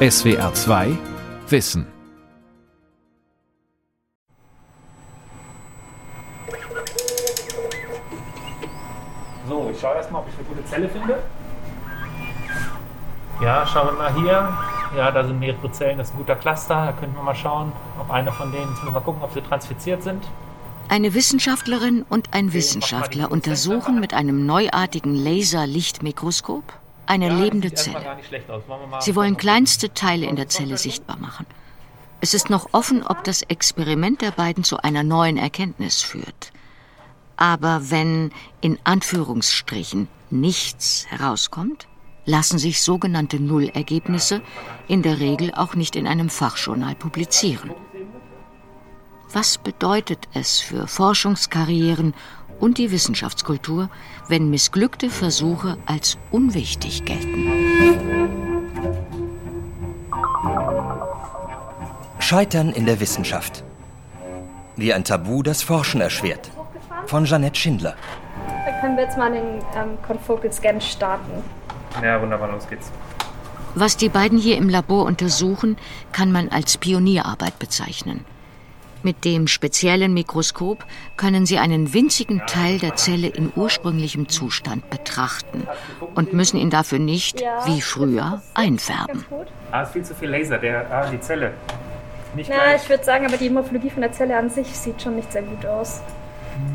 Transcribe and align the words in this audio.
SWR 0.00 0.54
2 0.54 0.96
Wissen. 1.48 1.84
So, 9.48 9.68
ich 9.72 9.80
schaue 9.80 9.96
erstmal, 9.96 10.22
ob 10.22 10.28
ich 10.28 10.38
eine 10.38 10.44
gute 10.44 10.64
Zelle 10.66 10.88
finde. 10.88 11.18
Ja, 13.42 13.66
schauen 13.66 13.88
wir 13.88 13.92
mal 13.94 14.14
hier. 14.14 14.56
Ja, 14.96 15.10
da 15.10 15.24
sind 15.24 15.40
mehrere 15.40 15.72
Zellen, 15.72 15.98
das 15.98 16.10
ist 16.10 16.14
ein 16.14 16.18
guter 16.18 16.36
Cluster. 16.36 16.86
Da 16.86 16.92
könnten 16.92 17.16
wir 17.16 17.22
mal 17.24 17.34
schauen, 17.34 17.72
ob 17.98 18.08
eine 18.12 18.30
von 18.30 18.52
denen, 18.52 18.68
jetzt 18.68 18.74
müssen 18.74 18.86
wir 18.86 18.92
mal 18.92 19.00
gucken, 19.00 19.22
ob 19.24 19.34
sie 19.34 19.40
transfiziert 19.40 20.04
sind. 20.04 20.22
Eine 20.88 21.12
Wissenschaftlerin 21.12 22.04
und 22.08 22.34
ein 22.34 22.52
Wissenschaftler 22.52 23.32
untersuchen 23.32 23.98
mit 23.98 24.14
einem 24.14 24.46
neuartigen 24.46 25.16
Laser-Lichtmikroskop 25.16 26.62
eine 27.08 27.28
lebende 27.30 27.72
Zelle. 27.72 28.18
Sie 29.00 29.16
wollen 29.16 29.36
kleinste 29.36 29.92
Teile 29.94 30.26
in 30.26 30.36
der 30.36 30.48
Zelle 30.48 30.76
sichtbar 30.76 31.18
machen. 31.18 31.46
Es 32.20 32.34
ist 32.34 32.50
noch 32.50 32.70
offen, 32.72 33.04
ob 33.04 33.24
das 33.24 33.42
Experiment 33.42 34.20
der 34.20 34.32
beiden 34.32 34.64
zu 34.64 34.78
einer 34.82 35.02
neuen 35.02 35.36
Erkenntnis 35.36 36.02
führt. 36.02 36.52
Aber 37.36 37.90
wenn 37.90 38.32
in 38.60 38.78
Anführungsstrichen 38.82 40.08
nichts 40.30 41.06
herauskommt, 41.08 41.86
lassen 42.24 42.58
sich 42.58 42.82
sogenannte 42.82 43.40
Nullergebnisse 43.40 44.42
in 44.88 45.02
der 45.02 45.20
Regel 45.20 45.54
auch 45.54 45.74
nicht 45.74 45.96
in 45.96 46.06
einem 46.06 46.28
Fachjournal 46.28 46.94
publizieren. 46.94 47.70
Was 49.32 49.58
bedeutet 49.58 50.28
es 50.34 50.60
für 50.60 50.86
Forschungskarrieren 50.88 52.14
und 52.60 52.78
die 52.78 52.90
Wissenschaftskultur, 52.90 53.88
wenn 54.28 54.50
missglückte 54.50 55.10
Versuche 55.10 55.78
als 55.86 56.18
unwichtig 56.30 57.04
gelten? 57.04 57.48
Scheitern 62.18 62.70
in 62.70 62.84
der 62.84 63.00
Wissenschaft. 63.00 63.64
Wie 64.76 64.92
ein 64.92 65.04
Tabu 65.04 65.42
das 65.42 65.62
Forschen 65.62 66.00
erschwert. 66.00 66.50
Von 67.06 67.24
Janette 67.24 67.58
Schindler. 67.58 67.96
Da 68.66 68.80
können 68.80 68.96
wir 68.96 69.04
jetzt 69.04 69.16
mal 69.16 69.32
den 69.32 69.64
ähm, 69.74 69.98
Confocal-Scan 70.06 70.80
starten. 70.80 71.42
Ja, 72.02 72.20
wunderbar, 72.20 72.52
los 72.52 72.68
geht's. 72.68 72.92
Was 73.74 73.96
die 73.96 74.08
beiden 74.08 74.38
hier 74.38 74.56
im 74.56 74.68
Labor 74.68 75.04
untersuchen, 75.04 75.76
kann 76.12 76.32
man 76.32 76.48
als 76.48 76.78
Pionierarbeit 76.78 77.58
bezeichnen. 77.58 78.24
Mit 79.08 79.24
dem 79.24 79.46
speziellen 79.46 80.12
Mikroskop 80.12 80.84
können 81.16 81.46
Sie 81.46 81.56
einen 81.58 81.94
winzigen 81.94 82.42
Teil 82.46 82.78
der 82.78 82.94
Zelle 82.94 83.28
in 83.28 83.50
ursprünglichem 83.56 84.28
Zustand 84.28 84.90
betrachten 84.90 85.66
und 86.14 86.34
müssen 86.34 86.58
ihn 86.58 86.68
dafür 86.68 86.98
nicht, 86.98 87.40
wie 87.64 87.80
früher, 87.80 88.42
einfärben. 88.52 89.24
Ah, 89.72 89.80
ist 89.80 89.92
viel 89.94 90.04
zu 90.04 90.14
viel 90.14 90.28
Laser, 90.28 90.58
der, 90.58 90.90
ah, 90.90 91.08
die 91.10 91.18
Zelle. 91.20 91.54
Nicht 92.34 92.50
Na, 92.50 92.56
gleich. 92.56 92.82
ich 92.82 92.88
würde 92.90 93.02
sagen, 93.02 93.24
aber 93.24 93.38
die 93.38 93.48
Morphologie 93.48 93.88
von 93.88 94.02
der 94.02 94.12
Zelle 94.12 94.36
an 94.36 94.50
sich 94.50 94.66
sieht 94.66 95.00
schon 95.00 95.16
nicht 95.16 95.32
sehr 95.32 95.40
gut 95.42 95.64
aus. 95.64 96.02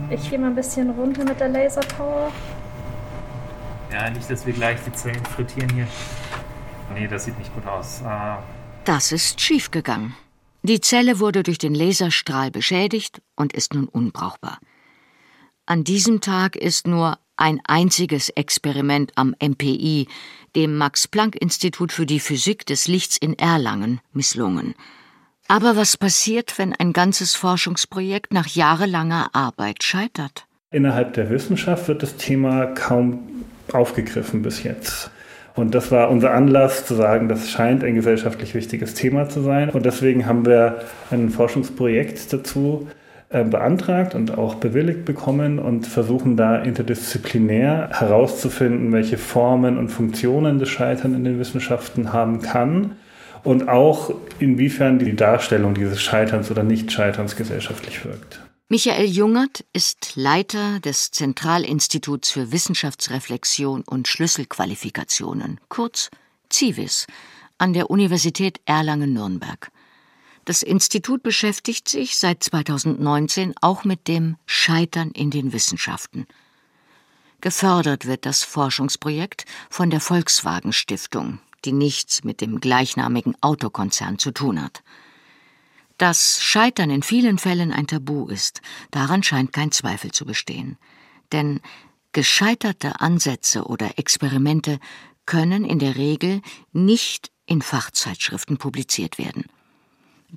Ich 0.10 0.28
gehe 0.32 0.40
mal 0.40 0.48
ein 0.48 0.56
bisschen 0.56 0.90
runter 0.90 1.24
mit 1.26 1.40
der 1.40 1.50
Laserpower. 1.50 2.32
Ja, 3.92 4.10
nicht, 4.10 4.28
dass 4.28 4.44
wir 4.44 4.54
gleich 4.54 4.80
die 4.88 4.92
Zellen 4.94 5.24
frittieren 5.36 5.70
hier. 5.70 5.88
Nee, 6.96 7.06
das 7.08 7.26
sieht 7.26 7.38
nicht 7.38 7.54
gut 7.54 7.68
aus. 7.68 8.02
Ah, 8.04 8.40
Das 8.86 9.12
ist 9.12 9.40
schiefgegangen. 9.40 10.16
Die 10.66 10.80
Zelle 10.80 11.20
wurde 11.20 11.44
durch 11.44 11.58
den 11.58 11.76
Laserstrahl 11.76 12.50
beschädigt 12.50 13.22
und 13.36 13.52
ist 13.52 13.74
nun 13.74 13.90
unbrauchbar. 13.90 14.60
An 15.66 15.84
diesem 15.84 16.22
Tag 16.22 16.56
ist 16.56 16.88
nur 16.88 17.20
ein 17.36 17.60
einziges 17.66 18.30
Experiment 18.30 19.12
am 19.16 19.36
MPI, 19.42 20.08
dem 20.56 20.78
Max-Planck-Institut 20.78 21.92
für 21.92 22.06
die 22.06 22.22
Physik 22.22 22.66
des 22.66 22.88
Lichts 22.88 23.18
in 23.18 23.38
Erlangen, 23.38 24.00
misslungen. 24.14 24.74
Aber 25.50 25.76
was 25.76 25.98
passiert, 25.98 26.58
wenn 26.58 26.74
ein 26.74 26.94
ganzes 26.94 27.36
Forschungsprojekt 27.36 28.32
nach 28.34 28.48
jahrelanger 28.48 29.32
Arbeit 29.34 29.84
scheitert? 29.84 30.46
Innerhalb 30.72 31.14
der 31.14 31.30
Wissenschaft 31.30 31.90
wird 31.90 32.04
das 32.04 32.16
Thema 32.16 32.68
kaum 32.68 33.44
aufgegriffen 33.72 34.42
bis 34.42 34.64
jetzt. 34.64 35.12
Und 35.56 35.76
das 35.76 35.92
war 35.92 36.10
unser 36.10 36.32
Anlass 36.34 36.86
zu 36.86 36.96
sagen, 36.96 37.30
das 37.30 37.52
scheint 37.52 37.84
ein 37.84 37.94
gesellschaftlich 37.94 38.56
wichtiges 38.56 38.96
Thema 38.96 39.30
zu 39.30 39.42
sein. 39.42 39.70
Und 39.70 39.86
deswegen 39.86 40.26
haben 40.26 40.46
wir 40.46 40.80
ein 41.12 41.30
Forschungsprojekt 41.30 42.34
dazu 42.34 42.88
äh, 43.30 43.44
beantragt 43.44 44.16
und 44.16 44.38
auch 44.38 44.56
bewilligt 44.56 45.06
bekommen 45.06 45.60
und 45.60 45.86
versuchen 45.86 46.38
da 46.38 46.58
interdisziplinär 46.58 47.90
herauszufinden, 47.92 48.92
welche 48.92 49.18
Formen 49.18 49.78
und 49.78 49.90
Funktionen 49.90 50.60
das 50.60 50.70
Scheitern 50.70 51.14
in 51.14 51.24
den 51.24 51.40
Wissenschaften 51.40 52.14
haben 52.14 52.42
kann 52.42 52.92
und 53.44 53.70
auch 53.70 54.14
inwiefern 54.40 55.00
die 55.00 55.16
Darstellung 55.16 55.74
dieses 55.74 56.02
Scheiterns 56.02 56.50
oder 56.50 56.64
Nichtscheiterns 56.64 57.36
gesellschaftlich 57.36 58.06
wirkt. 58.06 58.40
Michael 58.70 59.06
Jungert 59.06 59.66
ist 59.74 60.16
Leiter 60.16 60.80
des 60.80 61.12
Zentralinstituts 61.12 62.32
für 62.32 62.52
Wissenschaftsreflexion 62.54 63.84
und 63.84 64.08
Schlüsselqualifikationen, 64.08 65.60
kurz 65.68 66.10
CIVIS, 66.52 67.06
an 67.58 67.74
der 67.74 67.90
Universität 67.92 68.62
Erlangen-Nürnberg. 68.66 69.70
Das 70.46 70.64
Institut 70.64 71.24
beschäftigt 71.24 71.90
sich 71.90 72.18
seit 72.18 72.42
2019 72.42 73.54
auch 73.62 73.84
mit 73.84 74.08
dem 74.08 74.38
Scheitern 74.46 75.12
in 75.12 75.30
den 75.30 75.52
Wissenschaften. 75.52 76.26
Gefördert 77.42 78.06
wird 78.06 78.26
das 78.26 78.44
Forschungsprojekt 78.44 79.44
von 79.70 79.90
der 79.90 80.00
Volkswagen 80.00 80.72
Stiftung, 80.72 81.40
die 81.66 81.74
nichts 81.74 82.24
mit 82.24 82.40
dem 82.40 82.62
gleichnamigen 82.62 83.36
Autokonzern 83.42 84.18
zu 84.20 84.32
tun 84.32 84.62
hat. 84.62 84.84
Dass 86.04 86.44
Scheitern 86.44 86.90
in 86.90 87.02
vielen 87.02 87.38
Fällen 87.38 87.72
ein 87.72 87.88
Tabu 87.88 88.28
ist, 88.28 88.60
daran 88.92 89.24
scheint 89.24 89.54
kein 89.54 89.72
Zweifel 89.72 90.12
zu 90.12 90.26
bestehen. 90.26 90.78
Denn 91.32 91.62
gescheiterte 92.12 93.00
Ansätze 93.00 93.64
oder 93.64 93.98
Experimente 93.98 94.80
können 95.26 95.64
in 95.64 95.80
der 95.80 95.96
Regel 95.96 96.42
nicht 96.74 97.32
in 97.46 97.62
Fachzeitschriften 97.62 98.58
publiziert 98.58 99.18
werden. 99.18 99.46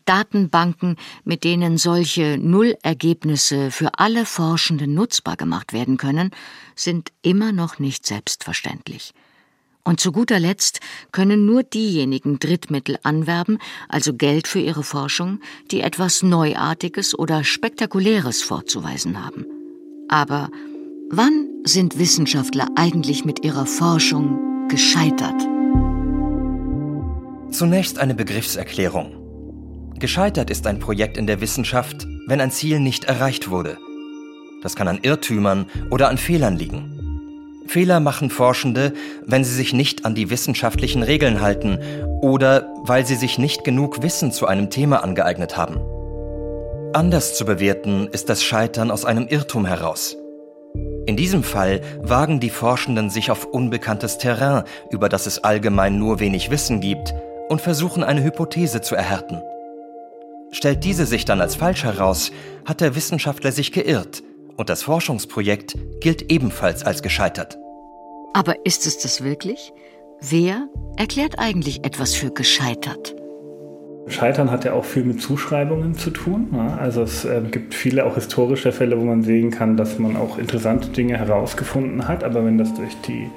Datenbanken, 0.05 0.95
mit 1.25 1.43
denen 1.43 1.79
solche 1.79 2.39
Nullergebnisse 2.39 3.73
für 3.73 3.99
alle 3.99 4.25
Forschenden 4.25 4.95
nutzbar 4.95 5.37
gemacht 5.37 5.73
werden 5.73 5.97
können, 5.97 6.31
sind 6.77 7.11
immer 7.23 7.51
noch 7.51 7.81
nicht 7.81 8.07
selbstverständlich. 8.07 9.15
Und 9.87 10.01
zu 10.01 10.11
guter 10.11 10.41
Letzt 10.41 10.81
können 11.13 11.47
nur 11.47 11.63
diejenigen 11.63 12.41
Drittmittel 12.41 12.99
anwerben, 13.05 13.59
also 13.89 14.15
Geld 14.15 14.49
für 14.49 14.59
ihre 14.59 14.83
Forschung, 14.83 15.39
die 15.71 15.81
etwas 15.81 16.25
Neuartiges 16.25 17.17
oder 17.17 17.45
Spektakuläres 17.45 18.43
vorzuweisen 18.43 19.25
haben. 19.25 19.47
Aber 20.09 20.51
wann 21.09 21.47
sind 21.63 22.01
Wissenschaftler 22.01 22.67
eigentlich 22.75 23.25
mit 23.25 23.45
ihrer 23.45 23.65
Forschung 23.65 24.67
gescheitert? 24.69 25.41
Zunächst 27.53 28.01
eine 28.01 28.17
Begriffserklärung. 28.17 29.93
Gescheitert 30.01 30.51
ist 30.51 30.67
ein 30.67 30.81
Projekt 30.81 31.17
in 31.17 31.29
der 31.29 31.41
Wissenschaft, 31.41 32.09
wenn 32.27 32.41
ein 32.41 32.51
Ziel 32.51 32.81
nicht 32.81 33.05
erreicht 33.05 33.51
wurde. 33.51 33.79
Das 34.65 34.75
kann 34.75 34.89
an 34.89 34.99
Irrtümern 35.03 35.67
oder 35.91 36.09
an 36.09 36.19
Fehlern 36.19 36.57
liegen. 36.57 36.96
Fehler 37.67 38.01
machen 38.01 38.31
Forschende, 38.31 38.93
wenn 39.25 39.45
sie 39.45 39.55
sich 39.55 39.73
nicht 39.73 40.05
an 40.05 40.15
die 40.15 40.31
wissenschaftlichen 40.31 41.03
Regeln 41.03 41.41
halten 41.41 41.79
oder 42.23 42.73
weil 42.85 43.07
sie 43.07 43.17
sich 43.17 43.39
nicht 43.39 43.65
genug 43.65 44.03
Wissen 44.03 44.33
zu 44.33 44.47
einem 44.47 44.71
Thema 44.71 45.03
angeeignet 45.03 45.57
haben. 45.57 45.81
Anders 46.93 47.37
zu 47.37 47.45
bewerten 47.45 48.09
ist 48.11 48.29
das 48.29 48.43
Scheitern 48.43 48.91
aus 48.91 49.05
einem 49.05 49.27
Irrtum 49.29 49.67
heraus. 49.67 50.17
In 51.07 51.17
diesem 51.17 51.43
Fall 51.43 51.83
wagen 52.03 52.41
die 52.41 52.51
Forschenden 52.51 53.11
sich 53.11 53.31
auf 53.31 53.45
unbekanntes 53.45 54.19
Terrain, 54.19 54.65
über 54.91 55.09
das 55.09 55.27
es 55.27 55.45
allgemein 55.45 55.99
nur 55.99 56.21
wenig 56.21 56.51
Wissen 56.51 56.81
gibt, 56.81 57.15
und 57.49 57.61
versuchen 57.61 58.03
eine 58.03 58.25
Hypothese 58.25 58.81
zu 58.81 58.97
erhärten. 58.97 59.41
Stellt 60.51 60.85
diese 60.85 61.07
sich 61.07 61.25
dann 61.25 61.41
als 61.41 61.55
falsch 61.55 61.85
heraus, 61.85 62.33
hat 62.65 62.81
der 62.81 62.97
Wissenschaftler 62.97 63.53
sich 63.53 63.73
geirrt 63.73 64.23
und 64.57 64.69
das 64.69 64.83
Forschungsprojekt 64.83 65.77
gilt 66.01 66.31
ebenfalls 66.31 66.85
als 66.85 67.03
gescheitert. 67.03 67.59
Aber 68.33 68.67
ist 68.67 68.87
es 68.87 68.99
das 68.99 69.23
wirklich? 69.23 69.73
Wer 70.21 70.69
erklärt 70.97 71.39
eigentlich 71.39 71.85
etwas 71.85 72.15
für 72.15 72.31
gescheitert? 72.31 73.15
Scheitern 74.09 74.53
hat 74.53 74.65
ja 74.65 74.73
auch 74.73 74.85
viel 74.85 75.05
mit 75.05 75.21
Zuschreibungen 75.21 75.95
zu 75.95 76.11
tun. 76.11 76.49
Ja? 76.53 76.79
Also 76.81 77.03
es 77.03 77.25
äh, 77.25 77.41
gibt 77.51 77.75
viele 77.75 78.07
auch 78.07 78.15
historische 78.15 78.71
Fälle, 78.71 79.01
wo 79.01 79.05
man 79.05 79.23
sehen 79.23 79.51
kann, 79.51 79.77
dass 79.77 79.99
man 79.99 80.17
auch 80.17 80.39
interessante 80.39 80.89
Dinge 80.89 81.19
herausgefunden 81.19 82.07
hat. 82.07 82.23
Aber 82.23 82.45
wenn 82.45 82.57
das 82.57 82.73
durch 82.75 82.95
die 83.09 83.29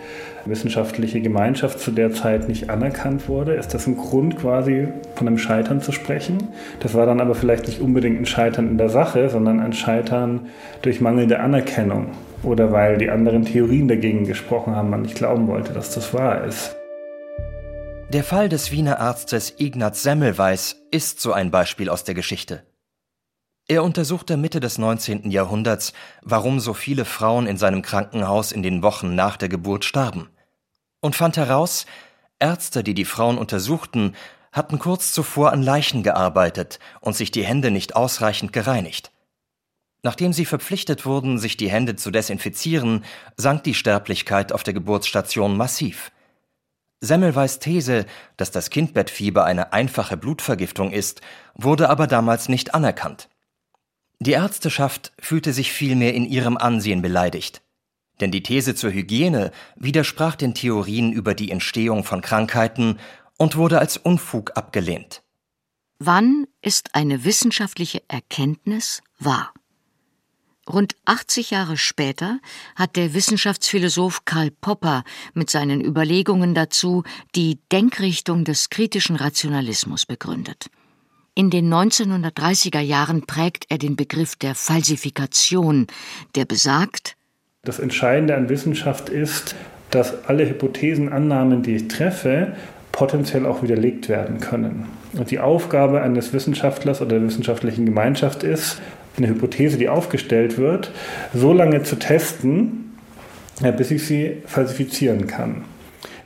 wissenschaftliche 0.45 1.21
Gemeinschaft 1.21 1.79
zu 1.79 1.91
der 1.91 2.13
Zeit 2.13 2.47
nicht 2.47 2.69
anerkannt 2.69 3.27
wurde, 3.27 3.53
ist 3.53 3.73
das 3.73 3.87
ein 3.87 3.97
Grund 3.97 4.37
quasi 4.37 4.87
von 5.15 5.27
einem 5.27 5.37
Scheitern 5.37 5.81
zu 5.81 5.91
sprechen. 5.91 6.37
Das 6.79 6.93
war 6.93 7.05
dann 7.05 7.19
aber 7.19 7.35
vielleicht 7.35 7.67
nicht 7.67 7.81
unbedingt 7.81 8.19
ein 8.19 8.25
Scheitern 8.25 8.69
in 8.69 8.77
der 8.77 8.89
Sache, 8.89 9.29
sondern 9.29 9.59
ein 9.59 9.73
Scheitern 9.73 10.47
durch 10.81 11.01
mangelnde 11.01 11.39
Anerkennung 11.39 12.11
oder 12.43 12.71
weil 12.71 12.97
die 12.97 13.09
anderen 13.09 13.43
Theorien 13.43 13.87
dagegen 13.87 14.25
gesprochen 14.25 14.75
haben, 14.75 14.89
man 14.89 15.01
nicht 15.01 15.15
glauben 15.15 15.47
wollte, 15.47 15.73
dass 15.73 15.93
das 15.93 16.13
wahr 16.13 16.45
ist. 16.45 16.78
Der 18.11 18.23
Fall 18.23 18.49
des 18.49 18.71
Wiener 18.71 18.99
Arztes 18.99 19.53
Ignaz 19.59 20.01
Semmelweis 20.01 20.77
ist 20.89 21.21
so 21.21 21.31
ein 21.31 21.51
Beispiel 21.51 21.89
aus 21.89 22.03
der 22.03 22.15
Geschichte. 22.15 22.65
Er 23.67 23.83
untersuchte 23.83 24.35
Mitte 24.35 24.59
des 24.59 24.79
19. 24.79 25.29
Jahrhunderts, 25.29 25.93
warum 26.23 26.59
so 26.59 26.73
viele 26.73 27.05
Frauen 27.05 27.45
in 27.45 27.57
seinem 27.57 27.83
Krankenhaus 27.83 28.51
in 28.51 28.63
den 28.63 28.81
Wochen 28.81 29.13
nach 29.13 29.37
der 29.37 29.47
Geburt 29.47 29.85
starben. 29.85 30.27
Und 31.01 31.15
fand 31.15 31.37
heraus, 31.37 31.85
Ärzte, 32.39 32.83
die 32.83 32.95
die 32.95 33.05
Frauen 33.05 33.37
untersuchten, 33.37 34.15
hatten 34.51 34.79
kurz 34.79 35.11
zuvor 35.11 35.53
an 35.53 35.61
Leichen 35.61 36.01
gearbeitet 36.01 36.79
und 37.01 37.15
sich 37.15 37.29
die 37.29 37.45
Hände 37.45 37.69
nicht 37.69 37.95
ausreichend 37.95 38.53
gereinigt. 38.53 39.11
Nachdem 40.01 40.33
sie 40.33 40.45
verpflichtet 40.45 41.05
wurden, 41.05 41.37
sich 41.37 41.57
die 41.57 41.69
Hände 41.69 41.95
zu 41.95 42.09
desinfizieren, 42.09 43.05
sank 43.37 43.65
die 43.65 43.75
Sterblichkeit 43.75 44.51
auf 44.51 44.63
der 44.63 44.73
Geburtsstation 44.73 45.55
massiv. 45.55 46.11
Semmelweis 47.01 47.59
These, 47.59 48.05
dass 48.35 48.51
das 48.51 48.69
Kindbettfieber 48.69 49.45
eine 49.45 49.71
einfache 49.73 50.17
Blutvergiftung 50.17 50.91
ist, 50.91 51.21
wurde 51.53 51.89
aber 51.89 52.07
damals 52.07 52.49
nicht 52.49 52.73
anerkannt. 52.73 53.29
Die 54.19 54.31
Ärzteschaft 54.31 55.13
fühlte 55.17 55.53
sich 55.53 55.71
vielmehr 55.71 56.13
in 56.13 56.25
ihrem 56.25 56.57
Ansehen 56.57 57.01
beleidigt. 57.01 57.61
Denn 58.19 58.31
die 58.31 58.43
These 58.43 58.75
zur 58.75 58.91
Hygiene 58.91 59.51
widersprach 59.77 60.35
den 60.35 60.53
Theorien 60.53 61.13
über 61.13 61.33
die 61.33 61.51
Entstehung 61.51 62.03
von 62.03 62.19
Krankheiten 62.21 62.99
und 63.37 63.55
wurde 63.55 63.79
als 63.79 63.95
Unfug 63.95 64.57
abgelehnt. 64.57 65.23
Wann 65.99 66.47
ist 66.61 66.95
eine 66.95 67.23
wissenschaftliche 67.23 68.03
Erkenntnis 68.09 69.01
wahr? 69.19 69.53
Rund 70.71 70.95
80 71.05 71.49
Jahre 71.49 71.77
später 71.77 72.39
hat 72.75 72.95
der 72.95 73.15
Wissenschaftsphilosoph 73.15 74.25
Karl 74.25 74.51
Popper 74.51 75.03
mit 75.33 75.49
seinen 75.49 75.83
Überlegungen 75.83 76.53
dazu 76.53 77.03
die 77.35 77.57
Denkrichtung 77.71 78.43
des 78.43 78.69
kritischen 78.69 79.15
Rationalismus 79.15 80.05
begründet. 80.05 80.69
In 81.33 81.49
den 81.49 81.73
1930er 81.73 82.81
Jahren 82.81 83.25
prägt 83.25 83.65
er 83.69 83.79
den 83.79 83.95
Begriff 83.95 84.35
der 84.35 84.53
Falsifikation, 84.53 85.87
der 86.35 86.45
besagt, 86.45 87.15
das 87.63 87.79
Entscheidende 87.79 88.35
an 88.35 88.47
Wissenschaft 88.49 89.09
ist, 89.09 89.55
dass 89.89 90.25
alle 90.25 90.47
Hypothesen, 90.47 91.11
Annahmen, 91.11 91.63
die 91.63 91.75
ich 91.75 91.87
treffe, 91.87 92.55
potenziell 92.91 93.45
auch 93.45 93.63
widerlegt 93.63 94.07
werden 94.07 94.39
können. 94.39 94.87
Und 95.13 95.31
die 95.31 95.39
Aufgabe 95.39 96.01
eines 96.01 96.31
Wissenschaftlers 96.31 97.01
oder 97.01 97.17
der 97.17 97.23
wissenschaftlichen 97.23 97.85
Gemeinschaft 97.85 98.43
ist, 98.43 98.81
eine 99.19 99.29
Hypothese, 99.29 99.77
die 99.77 99.89
aufgestellt 99.89 100.57
wird, 100.57 100.91
so 101.33 101.53
lange 101.53 101.83
zu 101.83 101.97
testen, 101.97 102.97
bis 103.77 103.91
ich 103.91 104.05
sie 104.05 104.37
falsifizieren 104.45 105.27
kann. 105.27 105.63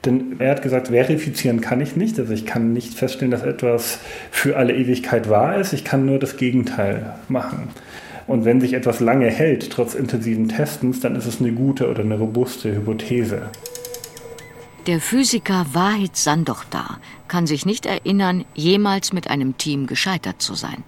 Denn 0.06 0.36
er 0.40 0.51
hat 0.51 0.62
gesagt, 0.62 0.90
verifizieren 0.90 1.62
kann 1.62 1.80
ich 1.80 1.95
nicht. 1.95 2.19
Also 2.19 2.34
ich 2.34 2.45
kann 2.45 2.74
nicht 2.74 2.94
feststellen, 2.94 3.31
dass 3.31 3.44
etwas 3.44 4.00
für 4.31 4.57
alle 4.57 4.75
Ewigkeit 4.75 5.30
wahr 5.30 5.57
ist. 5.57 5.72
Ich 5.74 5.86
kann 5.86 6.06
nur 6.06 6.19
das 6.19 6.36
Gegenteil 6.38 7.16
machen. 7.30 7.69
Und 8.28 8.45
wenn 8.45 8.62
sich 8.62 8.74
etwas 8.74 9.00
lange 9.00 9.28
hält, 9.30 9.69
trotz 9.69 9.95
intensiven 9.95 10.50
Testens, 10.50 11.00
dann 11.00 11.16
ist 11.16 11.25
es 11.25 11.40
eine 11.40 11.51
gute 11.51 11.90
oder 11.90 12.01
eine 12.01 12.18
robuste 12.18 12.74
Hypothese. 12.74 13.50
Der 14.88 15.00
Physiker 15.00 15.66
Wahid 15.72 16.18
Sandochtar 16.18 17.00
kann 17.30 17.48
sich 17.48 17.66
nicht 17.66 17.86
erinnern, 17.86 18.44
jemals 18.54 19.13
mit 19.13 19.30
einem 19.30 19.57
Team 19.57 19.88
gescheitert 19.88 20.42
zu 20.42 20.56
sein. 20.56 20.84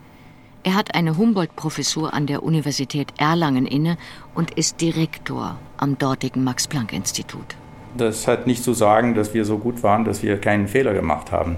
Er 0.66 0.74
hat 0.74 0.96
eine 0.96 1.16
Humboldt-Professur 1.16 2.12
an 2.16 2.26
der 2.26 2.42
Universität 2.42 3.14
Erlangen 3.20 3.68
inne 3.68 3.98
und 4.34 4.50
ist 4.50 4.82
Direktor 4.82 5.60
am 5.78 5.96
dortigen 6.00 6.44
Max-Planck-Institut. 6.44 7.56
Das 7.96 8.28
hat 8.28 8.48
nicht 8.48 8.64
zu 8.64 8.74
sagen, 8.74 9.14
dass 9.14 9.36
wir 9.36 9.46
so 9.46 9.60
gut 9.60 9.84
waren, 9.84 10.06
dass 10.06 10.24
wir 10.24 10.42
keinen 10.42 10.68
Fehler 10.68 10.96
gemacht 10.96 11.32
haben. 11.32 11.58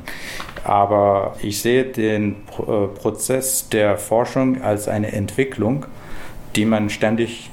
Aber 0.66 1.38
ich 1.42 1.62
sehe 1.62 1.86
den 1.86 2.36
äh, 2.60 2.88
Prozess 3.00 3.70
der 3.70 3.98
Forschung 3.98 4.62
als 4.62 4.90
eine 4.90 5.14
Entwicklung, 5.14 5.86
die 6.58 6.66
man 6.66 6.90
ständig 6.90 7.50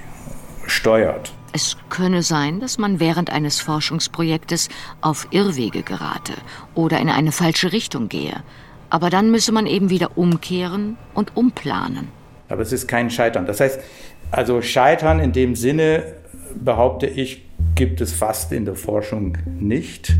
steuert. 0.67 1.33
Es 1.53 1.77
könne 1.89 2.25
sein, 2.25 2.59
dass 2.59 2.79
man 2.79 2.99
während 2.99 3.31
eines 3.31 3.61
Forschungsprojektes 3.61 4.71
auf 5.03 5.29
Irrwege 5.31 5.85
gerate 5.85 6.33
oder 6.75 6.99
in 6.99 7.11
eine 7.11 7.31
falsche 7.31 7.71
Richtung 7.71 8.09
gehe 8.09 8.43
aber 8.95 9.11
dann 9.11 9.33
müsse 9.33 9.51
man 9.51 9.67
eben 9.67 9.91
wieder 9.91 10.17
umkehren 10.17 10.97
und 11.15 11.37
umplanen. 11.37 12.07
Aber 12.49 12.63
es 12.63 12.71
ist 12.71 12.87
kein 12.87 13.11
Scheitern. 13.11 13.45
Das 13.45 13.59
heißt, 13.59 13.81
also 14.31 14.63
Scheitern 14.63 15.19
in 15.19 15.33
dem 15.33 15.57
Sinne, 15.57 16.15
behaupte 16.55 17.09
ich, 17.09 17.43
gibt 17.75 18.01
es 18.01 18.13
fast 18.13 18.53
in 18.53 18.65
der 18.65 18.77
Forschung 18.77 19.37
nicht. 19.59 20.15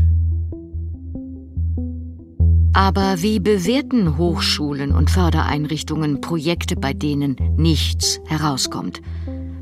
Aber 2.73 3.21
wie 3.21 3.39
bewerten 3.39 4.17
Hochschulen 4.17 4.91
und 4.91 5.09
Fördereinrichtungen 5.09 6.19
Projekte, 6.19 6.75
bei 6.75 6.91
denen 6.91 7.37
nichts 7.55 8.19
herauskommt? 8.27 9.01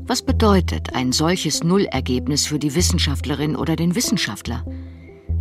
Was 0.08 0.22
bedeutet 0.22 0.96
ein 0.96 1.12
solches 1.12 1.62
Nullergebnis 1.62 2.46
für 2.46 2.58
die 2.58 2.74
Wissenschaftlerin 2.74 3.54
oder 3.54 3.76
den 3.76 3.94
Wissenschaftler? 3.94 4.64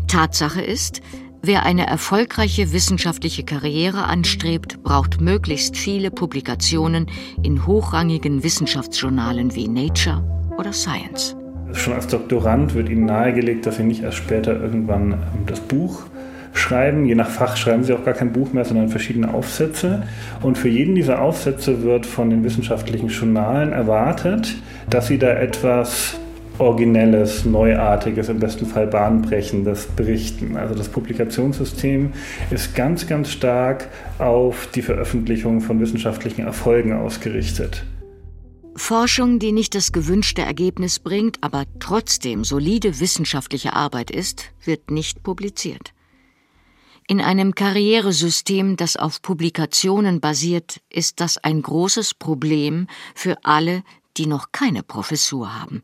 Tatsache 0.07 0.61
ist, 0.61 1.01
Wer 1.45 1.63
eine 1.63 1.85
erfolgreiche 1.87 2.71
wissenschaftliche 2.71 3.43
Karriere 3.43 4.05
anstrebt, 4.05 4.81
braucht 4.81 5.19
möglichst 5.19 5.75
viele 5.75 6.09
Publikationen 6.09 7.07
in 7.43 7.67
hochrangigen 7.67 8.43
Wissenschaftsjournalen 8.43 9.53
wie 9.53 9.67
Nature 9.67 10.23
oder 10.57 10.71
Science. 10.71 11.35
Schon 11.73 11.91
als 11.91 12.07
Doktorand 12.07 12.75
wird 12.75 12.87
Ihnen 12.87 13.03
nahegelegt, 13.07 13.65
dass 13.65 13.75
Sie 13.75 13.83
nicht 13.83 14.03
erst 14.03 14.19
später 14.19 14.57
irgendwann 14.57 15.11
ähm, 15.11 15.19
das 15.45 15.59
Buch 15.59 16.03
schreiben. 16.53 17.05
Je 17.05 17.15
nach 17.15 17.29
Fach 17.29 17.57
schreiben 17.57 17.83
Sie 17.83 17.91
auch 17.91 18.05
gar 18.05 18.13
kein 18.13 18.31
Buch 18.31 18.53
mehr, 18.53 18.63
sondern 18.63 18.87
verschiedene 18.87 19.33
Aufsätze. 19.33 20.03
Und 20.41 20.57
für 20.57 20.69
jeden 20.69 20.95
dieser 20.95 21.21
Aufsätze 21.21 21.83
wird 21.83 22.05
von 22.05 22.29
den 22.29 22.45
wissenschaftlichen 22.45 23.09
Journalen 23.09 23.73
erwartet, 23.73 24.55
dass 24.89 25.07
Sie 25.07 25.17
da 25.17 25.33
etwas 25.33 26.17
originelles, 26.59 27.45
neuartiges, 27.45 28.29
im 28.29 28.39
besten 28.39 28.65
Fall 28.65 28.87
bahnbrechendes 28.87 29.87
berichten. 29.87 30.55
Also 30.57 30.75
das 30.75 30.89
Publikationssystem 30.89 32.13
ist 32.51 32.75
ganz, 32.75 33.07
ganz 33.07 33.29
stark 33.29 33.89
auf 34.19 34.67
die 34.73 34.81
Veröffentlichung 34.81 35.61
von 35.61 35.79
wissenschaftlichen 35.79 36.45
Erfolgen 36.45 36.93
ausgerichtet. 36.93 37.83
Forschung, 38.75 39.37
die 39.39 39.51
nicht 39.51 39.75
das 39.75 39.91
gewünschte 39.91 40.41
Ergebnis 40.41 40.99
bringt, 40.99 41.37
aber 41.41 41.65
trotzdem 41.79 42.43
solide 42.43 42.99
wissenschaftliche 42.99 43.73
Arbeit 43.73 44.09
ist, 44.09 44.45
wird 44.63 44.89
nicht 44.89 45.21
publiziert. 45.21 45.93
In 47.07 47.19
einem 47.19 47.53
Karrieresystem, 47.53 48.77
das 48.77 48.95
auf 48.95 49.21
Publikationen 49.21 50.21
basiert, 50.21 50.81
ist 50.89 51.19
das 51.19 51.37
ein 51.37 51.61
großes 51.61 52.13
Problem 52.13 52.87
für 53.13 53.37
alle, 53.43 53.83
die 54.17 54.25
noch 54.25 54.51
keine 54.51 54.83
Professur 54.83 55.59
haben. 55.59 55.83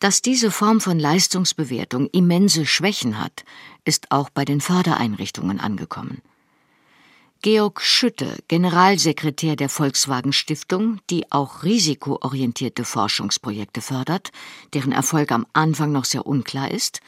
Dass 0.00 0.22
diese 0.22 0.50
Form 0.50 0.80
von 0.80 0.98
Leistungsbewertung 0.98 2.08
immense 2.10 2.64
Schwächen 2.64 3.20
hat, 3.20 3.44
ist 3.84 4.10
auch 4.10 4.30
bei 4.30 4.46
den 4.46 4.62
Fördereinrichtungen 4.62 5.60
angekommen. 5.60 6.22
Georg 7.42 7.80
Schütte, 7.82 8.38
Generalsekretär 8.48 9.56
der 9.56 9.68
Volkswagen 9.68 10.32
Stiftung, 10.32 11.00
die 11.08 11.30
auch 11.30 11.62
risikoorientierte 11.62 12.84
Forschungsprojekte 12.84 13.82
fördert, 13.82 14.30
deren 14.72 14.92
Erfolg 14.92 15.32
am 15.32 15.46
Anfang 15.52 15.92
noch 15.92 16.04
sehr 16.04 16.26
unklar 16.26 16.70
ist, 16.70 17.00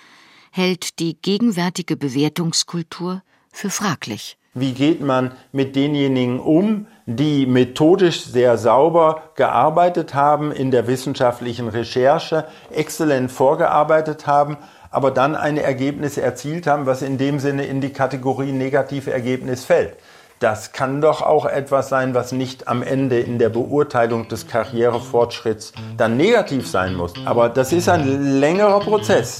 hält 0.50 0.98
die 0.98 1.16
gegenwärtige 1.20 1.96
Bewertungskultur 1.96 3.22
für 3.50 3.70
fraglich. 3.70 4.36
Wie 4.54 4.72
geht 4.72 5.00
man 5.00 5.32
mit 5.52 5.76
denjenigen 5.76 6.38
um, 6.38 6.86
die 7.06 7.46
methodisch 7.46 8.24
sehr 8.24 8.58
sauber 8.58 9.22
gearbeitet 9.34 10.12
haben 10.12 10.52
in 10.52 10.70
der 10.70 10.86
wissenschaftlichen 10.86 11.68
Recherche, 11.68 12.44
exzellent 12.70 13.32
vorgearbeitet 13.32 14.26
haben, 14.26 14.58
aber 14.90 15.10
dann 15.10 15.36
eine 15.36 15.62
Ergebnisse 15.62 16.20
erzielt 16.20 16.66
haben, 16.66 16.84
was 16.84 17.00
in 17.00 17.16
dem 17.16 17.38
Sinne 17.38 17.64
in 17.64 17.80
die 17.80 17.94
Kategorie 17.94 18.52
negative 18.52 19.10
Ergebnis 19.10 19.64
fällt. 19.64 19.96
Das 20.38 20.72
kann 20.72 21.00
doch 21.00 21.22
auch 21.22 21.46
etwas 21.46 21.88
sein, 21.88 22.12
was 22.12 22.32
nicht 22.32 22.68
am 22.68 22.82
Ende 22.82 23.20
in 23.20 23.38
der 23.38 23.48
Beurteilung 23.48 24.28
des 24.28 24.48
Karrierefortschritts 24.48 25.72
dann 25.96 26.18
negativ 26.18 26.68
sein 26.68 26.94
muss. 26.94 27.14
Aber 27.24 27.48
das 27.48 27.72
ist 27.72 27.88
ein 27.88 28.38
längerer 28.38 28.80
Prozess. 28.80 29.38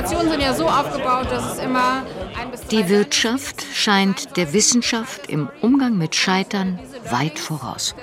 Präsentationen 0.00 0.32
sind 0.32 0.40
ja 0.40 0.54
so 0.54 0.66
aufgebaut, 0.66 1.26
dass 1.30 1.52
es 1.52 1.58
immer 1.62 2.06
ein 2.40 2.50
bis 2.50 2.62
Die 2.62 2.88
Wirtschaft 2.88 3.66
scheint 3.74 4.34
der 4.38 4.54
Wissenschaft 4.54 5.26
im 5.26 5.50
Umgang 5.60 5.98
mit 5.98 6.14
Scheitern 6.14 6.78
weit 7.10 7.38
voraus. 7.38 7.94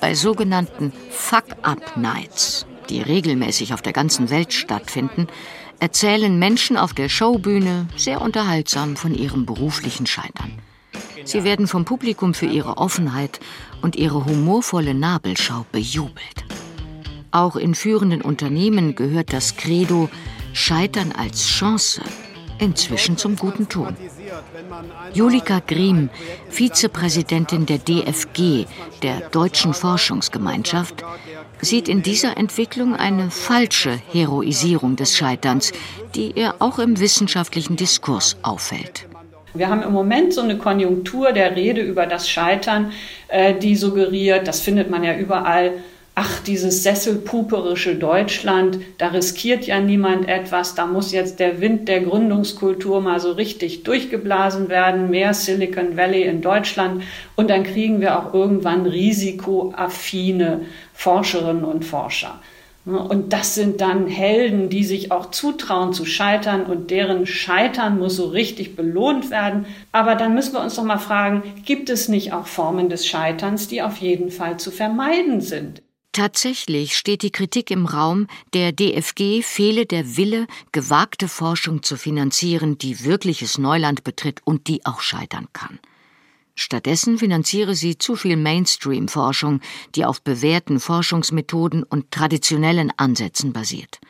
Bei 0.00 0.14
sogenannten 0.14 0.92
Fuck-Up-Nights, 1.10 2.66
die 2.90 3.02
regelmäßig 3.02 3.72
auf 3.72 3.82
der 3.82 3.92
ganzen 3.92 4.30
Welt 4.30 4.52
stattfinden, 4.52 5.28
erzählen 5.78 6.36
Menschen 6.40 6.76
auf 6.76 6.92
der 6.92 7.08
Showbühne 7.08 7.86
sehr 7.96 8.20
unterhaltsam 8.20 8.96
von 8.96 9.14
ihrem 9.14 9.46
beruflichen 9.46 10.06
Scheitern. 10.06 10.58
Sie 11.24 11.44
werden 11.44 11.68
vom 11.68 11.84
Publikum 11.84 12.34
für 12.34 12.46
ihre 12.46 12.78
Offenheit 12.78 13.38
und 13.80 13.94
ihre 13.94 14.24
humorvolle 14.24 14.92
Nabelschau 14.92 15.66
bejubelt. 15.70 16.44
Auch 17.30 17.54
in 17.54 17.76
führenden 17.76 18.22
Unternehmen 18.22 18.96
gehört 18.96 19.32
das 19.32 19.56
Credo, 19.56 20.08
Scheitern 20.58 21.12
als 21.12 21.46
Chance 21.46 22.02
inzwischen 22.58 23.16
zum 23.16 23.36
guten 23.36 23.68
Ton. 23.68 23.96
Julika 25.14 25.62
Griem, 25.64 26.10
Vizepräsidentin 26.50 27.64
der 27.64 27.78
DFG, 27.78 28.66
der 29.04 29.20
Deutschen 29.30 29.72
Forschungsgemeinschaft, 29.72 31.04
sieht 31.60 31.88
in 31.88 32.02
dieser 32.02 32.36
Entwicklung 32.36 32.96
eine 32.96 33.30
falsche 33.30 34.00
Heroisierung 34.10 34.96
des 34.96 35.16
Scheiterns, 35.16 35.72
die 36.16 36.32
ihr 36.32 36.56
auch 36.58 36.80
im 36.80 36.98
wissenschaftlichen 36.98 37.76
Diskurs 37.76 38.36
auffällt. 38.42 39.06
Wir 39.54 39.68
haben 39.68 39.82
im 39.82 39.92
Moment 39.92 40.34
so 40.34 40.42
eine 40.42 40.58
Konjunktur 40.58 41.32
der 41.32 41.54
Rede 41.54 41.82
über 41.82 42.06
das 42.06 42.28
Scheitern, 42.28 42.92
äh, 43.28 43.54
die 43.54 43.76
suggeriert, 43.76 44.48
das 44.48 44.60
findet 44.60 44.90
man 44.90 45.04
ja 45.04 45.16
überall, 45.16 45.74
ach, 46.20 46.40
dieses 46.40 46.82
sesselpuperische 46.82 47.94
Deutschland, 47.94 48.80
da 48.98 49.06
riskiert 49.06 49.68
ja 49.68 49.78
niemand 49.78 50.26
etwas, 50.28 50.74
da 50.74 50.84
muss 50.84 51.12
jetzt 51.12 51.38
der 51.38 51.60
Wind 51.60 51.86
der 51.86 52.00
Gründungskultur 52.00 53.00
mal 53.00 53.20
so 53.20 53.30
richtig 53.30 53.84
durchgeblasen 53.84 54.68
werden, 54.68 55.10
mehr 55.10 55.32
Silicon 55.32 55.96
Valley 55.96 56.24
in 56.24 56.42
Deutschland 56.42 57.04
und 57.36 57.50
dann 57.50 57.62
kriegen 57.62 58.00
wir 58.00 58.18
auch 58.18 58.34
irgendwann 58.34 58.84
risikoaffine 58.84 60.62
Forscherinnen 60.92 61.62
und 61.62 61.84
Forscher. 61.84 62.40
Und 62.84 63.32
das 63.32 63.54
sind 63.54 63.80
dann 63.80 64.08
Helden, 64.08 64.70
die 64.70 64.82
sich 64.82 65.12
auch 65.12 65.30
zutrauen 65.30 65.92
zu 65.92 66.04
scheitern 66.04 66.64
und 66.64 66.90
deren 66.90 67.26
Scheitern 67.26 67.96
muss 67.96 68.16
so 68.16 68.26
richtig 68.26 68.74
belohnt 68.74 69.30
werden. 69.30 69.66
Aber 69.92 70.16
dann 70.16 70.34
müssen 70.34 70.54
wir 70.54 70.62
uns 70.62 70.74
doch 70.74 70.84
mal 70.84 70.98
fragen, 70.98 71.42
gibt 71.64 71.90
es 71.90 72.08
nicht 72.08 72.32
auch 72.32 72.46
Formen 72.46 72.88
des 72.88 73.06
Scheiterns, 73.06 73.68
die 73.68 73.82
auf 73.82 73.98
jeden 73.98 74.30
Fall 74.30 74.56
zu 74.56 74.72
vermeiden 74.72 75.42
sind? 75.42 75.82
Tatsächlich 76.12 76.96
steht 76.96 77.22
die 77.22 77.30
Kritik 77.30 77.70
im 77.70 77.86
Raum, 77.86 78.26
der 78.52 78.72
DFG 78.72 79.42
fehle 79.42 79.86
der 79.86 80.16
Wille, 80.16 80.46
gewagte 80.72 81.28
Forschung 81.28 81.82
zu 81.82 81.96
finanzieren, 81.96 82.78
die 82.78 83.04
wirkliches 83.04 83.58
Neuland 83.58 84.04
betritt 84.04 84.40
und 84.44 84.66
die 84.68 84.84
auch 84.86 85.00
scheitern 85.00 85.48
kann. 85.52 85.78
Stattdessen 86.54 87.18
finanziere 87.18 87.76
sie 87.76 87.98
zu 87.98 88.16
viel 88.16 88.36
Mainstream-Forschung, 88.36 89.60
die 89.94 90.04
auf 90.04 90.20
bewährten 90.22 90.80
Forschungsmethoden 90.80 91.84
und 91.84 92.10
traditionellen 92.10 92.92
Ansätzen 92.96 93.52
basiert. 93.52 94.00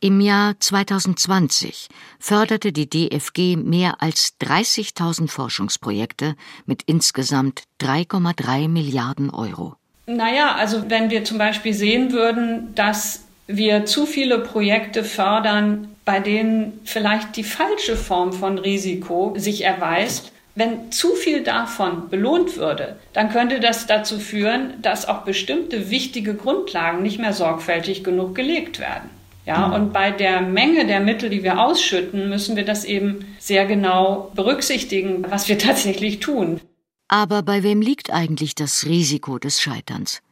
Im 0.00 0.20
Jahr 0.20 0.58
2020 0.58 1.88
förderte 2.18 2.72
die 2.72 2.88
DFG 2.88 3.56
mehr 3.56 4.00
als 4.02 4.36
30.000 4.40 5.28
Forschungsprojekte 5.28 6.36
mit 6.64 6.84
insgesamt 6.86 7.64
3,3 7.80 8.68
Milliarden 8.68 9.28
Euro. 9.28 9.76
Naja, 10.06 10.54
also 10.54 10.88
wenn 10.88 11.10
wir 11.10 11.24
zum 11.24 11.38
Beispiel 11.38 11.74
sehen 11.74 12.12
würden, 12.12 12.74
dass 12.74 13.24
wir 13.48 13.84
zu 13.86 14.06
viele 14.06 14.38
Projekte 14.38 15.04
fördern, 15.04 15.88
bei 16.04 16.20
denen 16.20 16.80
vielleicht 16.84 17.36
die 17.36 17.44
falsche 17.44 17.96
Form 17.96 18.32
von 18.32 18.58
Risiko 18.58 19.34
sich 19.36 19.64
erweist, 19.64 20.32
wenn 20.54 20.90
zu 20.90 21.14
viel 21.14 21.42
davon 21.42 22.08
belohnt 22.08 22.56
würde, 22.56 22.96
dann 23.12 23.28
könnte 23.30 23.60
das 23.60 23.86
dazu 23.86 24.18
führen, 24.18 24.74
dass 24.80 25.06
auch 25.06 25.22
bestimmte 25.22 25.90
wichtige 25.90 26.34
Grundlagen 26.34 27.02
nicht 27.02 27.18
mehr 27.18 27.34
sorgfältig 27.34 28.02
genug 28.02 28.34
gelegt 28.34 28.78
werden. 28.78 29.10
Ja, 29.44 29.68
mhm. 29.68 29.74
und 29.74 29.92
bei 29.92 30.10
der 30.10 30.40
Menge 30.40 30.86
der 30.86 31.00
Mittel, 31.00 31.30
die 31.30 31.42
wir 31.42 31.60
ausschütten, 31.60 32.28
müssen 32.28 32.56
wir 32.56 32.64
das 32.64 32.84
eben 32.84 33.36
sehr 33.38 33.66
genau 33.66 34.32
berücksichtigen, 34.34 35.24
was 35.28 35.48
wir 35.48 35.58
tatsächlich 35.58 36.20
tun. 36.20 36.60
Aber 37.08 37.42
bei 37.42 37.62
wem 37.62 37.80
liegt 37.80 38.12
eigentlich 38.12 38.54
das 38.54 38.86
Risiko 38.86 39.38
des 39.38 39.60
Scheiterns? 39.60 40.22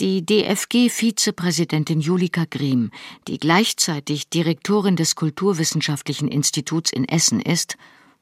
Die 0.00 0.24
DFG-Vizepräsidentin 0.24 2.00
Julika 2.00 2.44
Griem, 2.48 2.92
die 3.26 3.38
gleichzeitig 3.38 4.28
Direktorin 4.28 4.94
des 4.94 5.16
Kulturwissenschaftlichen 5.16 6.28
Instituts 6.28 6.92
in 6.92 7.06
Essen 7.06 7.40
ist, 7.40 7.76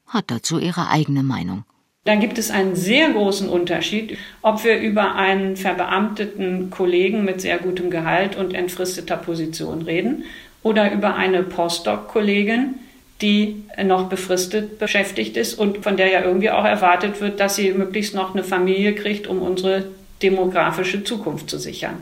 hat 0.07 0.31
dazu 0.31 0.59
ihre 0.59 0.89
eigene 0.89 1.23
Meinung. 1.23 1.65
Dann 2.07 2.21
gibt 2.21 2.39
es 2.39 2.51
einen 2.51 2.77
sehr 2.77 3.11
großen 3.11 3.49
Unterschied, 3.49 4.17
ob 4.41 4.65
wir 4.65 4.79
über 4.79 5.17
einen 5.17 5.57
verbeamteten 5.57 6.71
Kollegen 6.71 7.25
mit 7.25 7.41
sehr 7.41 7.59
gutem 7.59 7.91
Gehalt 7.91 8.37
und 8.37 8.55
entfristeter 8.55 9.17
Position 9.17 9.83
reden 9.83 10.25
oder 10.63 10.93
über 10.93 11.17
eine 11.17 11.43
Postdoc-Kollegin, 11.43 12.77
die 13.23 13.63
noch 13.83 14.09
befristet 14.09 14.79
beschäftigt 14.79 15.37
ist 15.37 15.55
und 15.55 15.79
von 15.79 15.97
der 15.97 16.11
ja 16.11 16.23
irgendwie 16.23 16.51
auch 16.51 16.65
erwartet 16.65 17.21
wird, 17.21 17.41
dass 17.41 17.57
sie 17.57 17.73
möglichst 17.73 18.15
noch 18.15 18.35
eine 18.35 18.45
Familie 18.45 18.95
kriegt, 18.95 19.27
um 19.27 19.41
unsere 19.41 19.87
demografische 20.23 21.05
Zukunft 21.05 21.49
zu 21.49 21.59
sichern. 21.59 21.97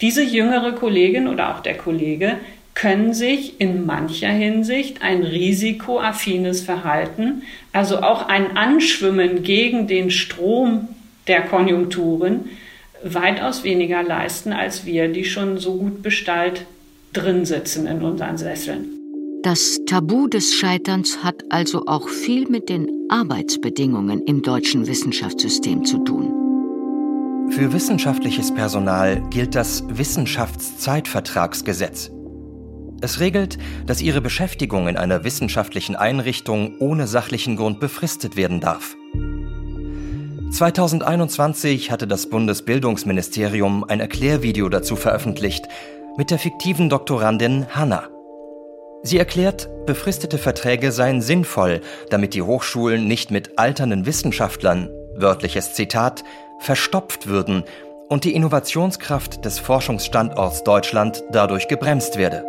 Diese 0.00 0.22
jüngere 0.22 0.72
Kollegin 0.72 1.28
oder 1.28 1.54
auch 1.54 1.60
der 1.60 1.76
Kollege 1.76 2.36
können 2.74 3.14
sich 3.14 3.60
in 3.60 3.86
mancher 3.86 4.28
Hinsicht 4.28 5.02
ein 5.02 5.22
risikoaffines 5.22 6.62
Verhalten, 6.62 7.42
also 7.72 7.98
auch 7.98 8.28
ein 8.28 8.56
Anschwimmen 8.56 9.44
gegen 9.44 9.86
den 9.86 10.10
Strom 10.10 10.88
der 11.28 11.42
Konjunkturen, 11.42 12.50
weitaus 13.04 13.64
weniger 13.64 14.02
leisten 14.02 14.52
als 14.52 14.86
wir, 14.86 15.08
die 15.08 15.24
schon 15.24 15.58
so 15.58 15.76
gut 15.76 16.02
bestallt 16.02 16.64
drin 17.12 17.44
sitzen 17.44 17.86
in 17.86 18.02
unseren 18.02 18.38
Sesseln. 18.38 19.03
Das 19.44 19.78
Tabu 19.84 20.26
des 20.26 20.54
Scheiterns 20.54 21.22
hat 21.22 21.44
also 21.50 21.84
auch 21.86 22.08
viel 22.08 22.48
mit 22.48 22.70
den 22.70 22.88
Arbeitsbedingungen 23.10 24.22
im 24.22 24.40
deutschen 24.40 24.86
Wissenschaftssystem 24.86 25.84
zu 25.84 25.98
tun. 25.98 27.50
Für 27.50 27.74
wissenschaftliches 27.74 28.54
Personal 28.54 29.20
gilt 29.28 29.54
das 29.54 29.84
Wissenschaftszeitvertragsgesetz. 29.86 32.10
Es 33.02 33.20
regelt, 33.20 33.58
dass 33.84 34.00
ihre 34.00 34.22
Beschäftigung 34.22 34.88
in 34.88 34.96
einer 34.96 35.24
wissenschaftlichen 35.24 35.94
Einrichtung 35.94 36.78
ohne 36.78 37.06
sachlichen 37.06 37.56
Grund 37.56 37.80
befristet 37.80 38.36
werden 38.36 38.62
darf. 38.62 38.96
2021 40.52 41.90
hatte 41.90 42.06
das 42.06 42.30
Bundesbildungsministerium 42.30 43.84
ein 43.84 44.00
Erklärvideo 44.00 44.70
dazu 44.70 44.96
veröffentlicht 44.96 45.66
mit 46.16 46.30
der 46.30 46.38
fiktiven 46.38 46.88
Doktorandin 46.88 47.66
Hanna. 47.74 48.08
Sie 49.06 49.18
erklärt, 49.18 49.68
befristete 49.84 50.38
Verträge 50.38 50.90
seien 50.90 51.20
sinnvoll, 51.20 51.82
damit 52.08 52.32
die 52.32 52.40
Hochschulen 52.40 53.06
nicht 53.06 53.30
mit 53.30 53.58
alternden 53.58 54.06
Wissenschaftlern, 54.06 54.88
wörtliches 55.14 55.74
Zitat, 55.74 56.24
verstopft 56.58 57.26
würden 57.26 57.64
und 58.08 58.24
die 58.24 58.34
Innovationskraft 58.34 59.44
des 59.44 59.58
Forschungsstandorts 59.58 60.64
Deutschland 60.64 61.22
dadurch 61.30 61.68
gebremst 61.68 62.16
werde. 62.16 62.44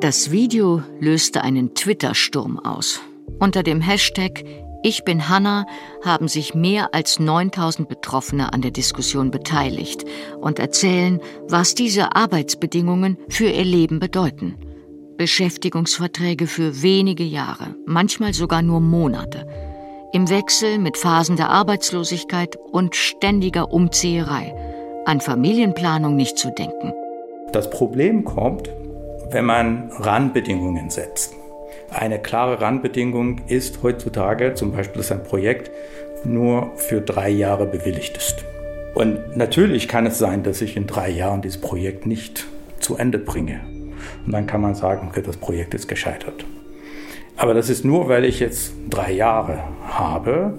Das 0.00 0.30
Video 0.30 0.84
löste 1.00 1.42
einen 1.42 1.74
Twitter-Sturm 1.74 2.60
aus. 2.60 3.00
Unter 3.40 3.64
dem 3.64 3.80
Hashtag 3.80 4.44
ich 4.82 5.04
bin 5.04 5.28
Hanna 5.28 5.66
haben 6.04 6.28
sich 6.28 6.54
mehr 6.54 6.94
als 6.94 7.18
9000 7.18 7.88
Betroffene 7.88 8.52
an 8.52 8.62
der 8.62 8.70
Diskussion 8.70 9.30
beteiligt 9.30 10.04
und 10.40 10.58
erzählen, 10.58 11.20
was 11.48 11.74
diese 11.74 12.14
Arbeitsbedingungen 12.14 13.18
für 13.28 13.48
ihr 13.48 13.64
Leben 13.64 13.98
bedeuten. 13.98 14.56
Beschäftigungsverträge 15.16 16.46
für 16.46 16.80
wenige 16.80 17.24
Jahre, 17.24 17.74
manchmal 17.86 18.34
sogar 18.34 18.62
nur 18.62 18.80
Monate. 18.80 19.48
Im 20.12 20.30
Wechsel 20.30 20.78
mit 20.78 20.96
Phasen 20.96 21.36
der 21.36 21.50
Arbeitslosigkeit 21.50 22.56
und 22.70 22.94
ständiger 22.94 23.72
Umzieherei. 23.72 24.54
An 25.06 25.20
Familienplanung 25.20 26.14
nicht 26.14 26.38
zu 26.38 26.50
denken. 26.50 26.92
Das 27.52 27.68
Problem 27.68 28.24
kommt, 28.24 28.70
wenn 29.30 29.44
man 29.44 29.90
Randbedingungen 29.98 30.88
setzt. 30.88 31.37
Eine 31.90 32.18
klare 32.18 32.60
Randbedingung 32.60 33.40
ist 33.48 33.82
heutzutage 33.82 34.54
zum 34.54 34.72
Beispiel, 34.72 34.98
dass 34.98 35.10
ein 35.10 35.24
Projekt 35.24 35.70
nur 36.24 36.72
für 36.76 37.00
drei 37.00 37.30
Jahre 37.30 37.66
bewilligt 37.66 38.16
ist. 38.16 38.44
Und 38.94 39.36
natürlich 39.36 39.88
kann 39.88 40.06
es 40.06 40.18
sein, 40.18 40.42
dass 40.42 40.60
ich 40.60 40.76
in 40.76 40.86
drei 40.86 41.08
Jahren 41.08 41.40
dieses 41.40 41.60
Projekt 41.60 42.06
nicht 42.06 42.46
zu 42.80 42.96
Ende 42.96 43.18
bringe. 43.18 43.60
Und 44.26 44.32
dann 44.32 44.46
kann 44.46 44.60
man 44.60 44.74
sagen, 44.74 45.08
okay, 45.08 45.22
das 45.24 45.36
Projekt 45.36 45.72
ist 45.74 45.88
gescheitert. 45.88 46.44
Aber 47.36 47.54
das 47.54 47.70
ist 47.70 47.84
nur, 47.84 48.08
weil 48.08 48.24
ich 48.24 48.40
jetzt 48.40 48.72
drei 48.90 49.12
Jahre 49.12 49.62
habe. 49.86 50.54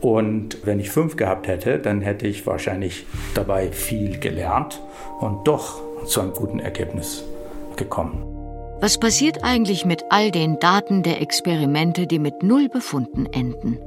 Und 0.00 0.66
wenn 0.66 0.80
ich 0.80 0.90
fünf 0.90 1.16
gehabt 1.16 1.48
hätte, 1.48 1.78
dann 1.78 2.02
hätte 2.02 2.26
ich 2.26 2.46
wahrscheinlich 2.46 3.06
dabei 3.34 3.70
viel 3.70 4.18
gelernt 4.18 4.82
und 5.20 5.48
doch 5.48 5.80
zu 6.04 6.20
einem 6.20 6.32
guten 6.32 6.60
Ergebnis 6.60 7.24
gekommen. 7.76 8.37
Was 8.80 8.96
passiert 8.98 9.42
eigentlich 9.42 9.84
mit 9.84 10.04
all 10.08 10.30
den 10.30 10.60
Daten 10.60 11.02
der 11.02 11.20
Experimente, 11.20 12.06
die 12.06 12.20
mit 12.20 12.44
null 12.44 12.68
Befunden 12.68 13.26
enden? 13.26 13.80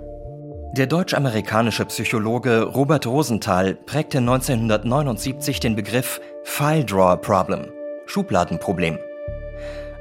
Der 0.74 0.86
deutsch-amerikanische 0.86 1.86
Psychologe 1.86 2.64
Robert 2.64 3.08
Rosenthal 3.08 3.76
prägte 3.76 4.18
1979 4.18 5.62
den 5.62 5.78
Begriff 5.78 6.20
File 6.44 6.84
Drawer 6.84 7.16
Problem, 7.18 7.72
Schubladenproblem. 8.06 9.00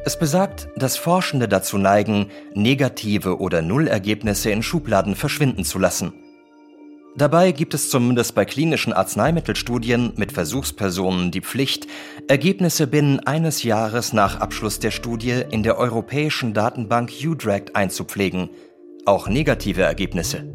Es 0.04 0.18
besagt, 0.18 0.68
dass 0.75 0.97
Forschende 0.97 1.47
dazu 1.47 1.78
neigen, 1.78 2.30
negative 2.54 3.38
oder 3.38 3.62
Nullergebnisse 3.62 4.50
in 4.50 4.64
Schubladen 4.64 5.14
verschwinden 5.14 5.64
zu 5.64 5.78
lassen. 5.78 6.14
Dabei 7.17 7.50
gibt 7.50 7.75
es 7.75 7.90
zumindest 7.90 8.35
bei 8.35 8.45
klinischen 8.45 8.93
Arzneimittelstudien 8.93 10.12
mit 10.17 10.31
Versuchspersonen 10.33 11.33
die 11.33 11.40
Pflicht, 11.40 11.88
Ergebnisse 12.29 12.87
binnen 12.87 13.19
eines 13.21 13.64
Jahres 13.64 14.12
nach 14.12 14.40
Abschluss 14.40 14.79
der 14.79 14.93
Studie 14.93 15.43
in 15.50 15.64
der 15.64 15.76
europäischen 15.76 16.55
Datenbank 16.55 17.11
UDRACT 17.25 17.75
einzupflegen, 17.75 18.50
auch 19.07 19.29
negative 19.29 19.83
Ergebnisse. 19.83 20.55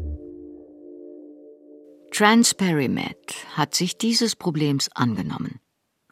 TransPerimed 2.12 3.36
hat 3.56 3.76
sich 3.76 3.98
dieses 3.98 4.38
Problems 4.38 4.90
angenommen. 4.96 5.60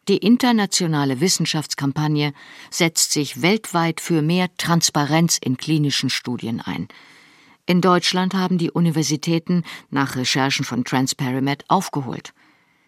Die 0.08 0.18
internationale 0.18 1.20
Wissenschaftskampagne 1.20 2.34
setzt 2.70 3.12
sich 3.12 3.40
weltweit 3.40 4.02
für 4.02 4.20
mehr 4.20 4.48
Transparenz 4.58 5.38
in 5.42 5.56
klinischen 5.56 6.10
Studien 6.10 6.60
ein– 6.60 6.88
in 7.66 7.80
Deutschland 7.80 8.34
haben 8.34 8.58
die 8.58 8.70
Universitäten 8.70 9.64
nach 9.90 10.16
Recherchen 10.16 10.64
von 10.64 10.84
Transperimed 10.84 11.64
aufgeholt. 11.68 12.34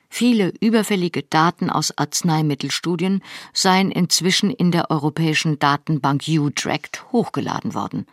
Viele 0.08 0.52
überfällige 0.60 1.22
Daten 1.22 1.70
aus 1.70 1.96
Arzneimittelstudien 1.96 3.22
seien 3.52 3.90
inzwischen 3.90 4.50
in 4.50 4.70
der 4.70 4.90
europäischen 4.90 5.58
Datenbank 5.58 6.22
UTRACT 6.28 7.10
hochgeladen 7.12 7.74
worden. 7.74 8.06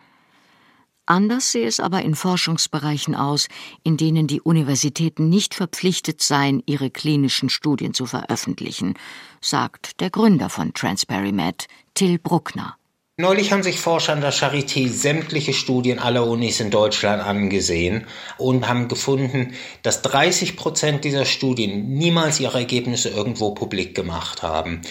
Anders 1.06 1.52
sehe 1.52 1.66
es 1.66 1.80
aber 1.80 2.00
in 2.00 2.14
Forschungsbereichen 2.14 3.14
aus, 3.14 3.48
in 3.82 3.98
denen 3.98 4.26
die 4.26 4.40
Universitäten 4.40 5.28
nicht 5.28 5.54
verpflichtet 5.54 6.22
seien, 6.22 6.62
ihre 6.64 6.90
klinischen 6.90 7.50
Studien 7.50 7.92
zu 7.92 8.06
veröffentlichen, 8.06 8.94
sagt 9.42 10.00
der 10.00 10.08
Gründer 10.08 10.48
von 10.48 10.72
Transperimed, 10.72 11.66
Till 11.92 12.18
Bruckner. 12.18 12.78
Neulich 13.16 13.52
haben 13.52 13.62
sich 13.62 13.78
Forscher 13.78 14.12
an 14.12 14.22
der 14.22 14.32
Charité 14.32 14.88
sämtliche 14.88 15.52
Studien 15.52 16.00
aller 16.00 16.26
Unis 16.26 16.58
in 16.58 16.72
Deutschland 16.72 17.22
angesehen 17.22 18.08
und 18.38 18.66
haben 18.66 18.88
gefunden, 18.88 19.54
dass 19.82 20.02
30 20.02 20.56
Prozent 20.56 21.04
dieser 21.04 21.24
Studien 21.24 21.90
niemals 21.90 22.40
ihre 22.40 22.58
Ergebnisse 22.58 23.10
irgendwo 23.10 23.54
publik 23.54 23.94
gemacht 23.94 24.42
haben. 24.42 24.82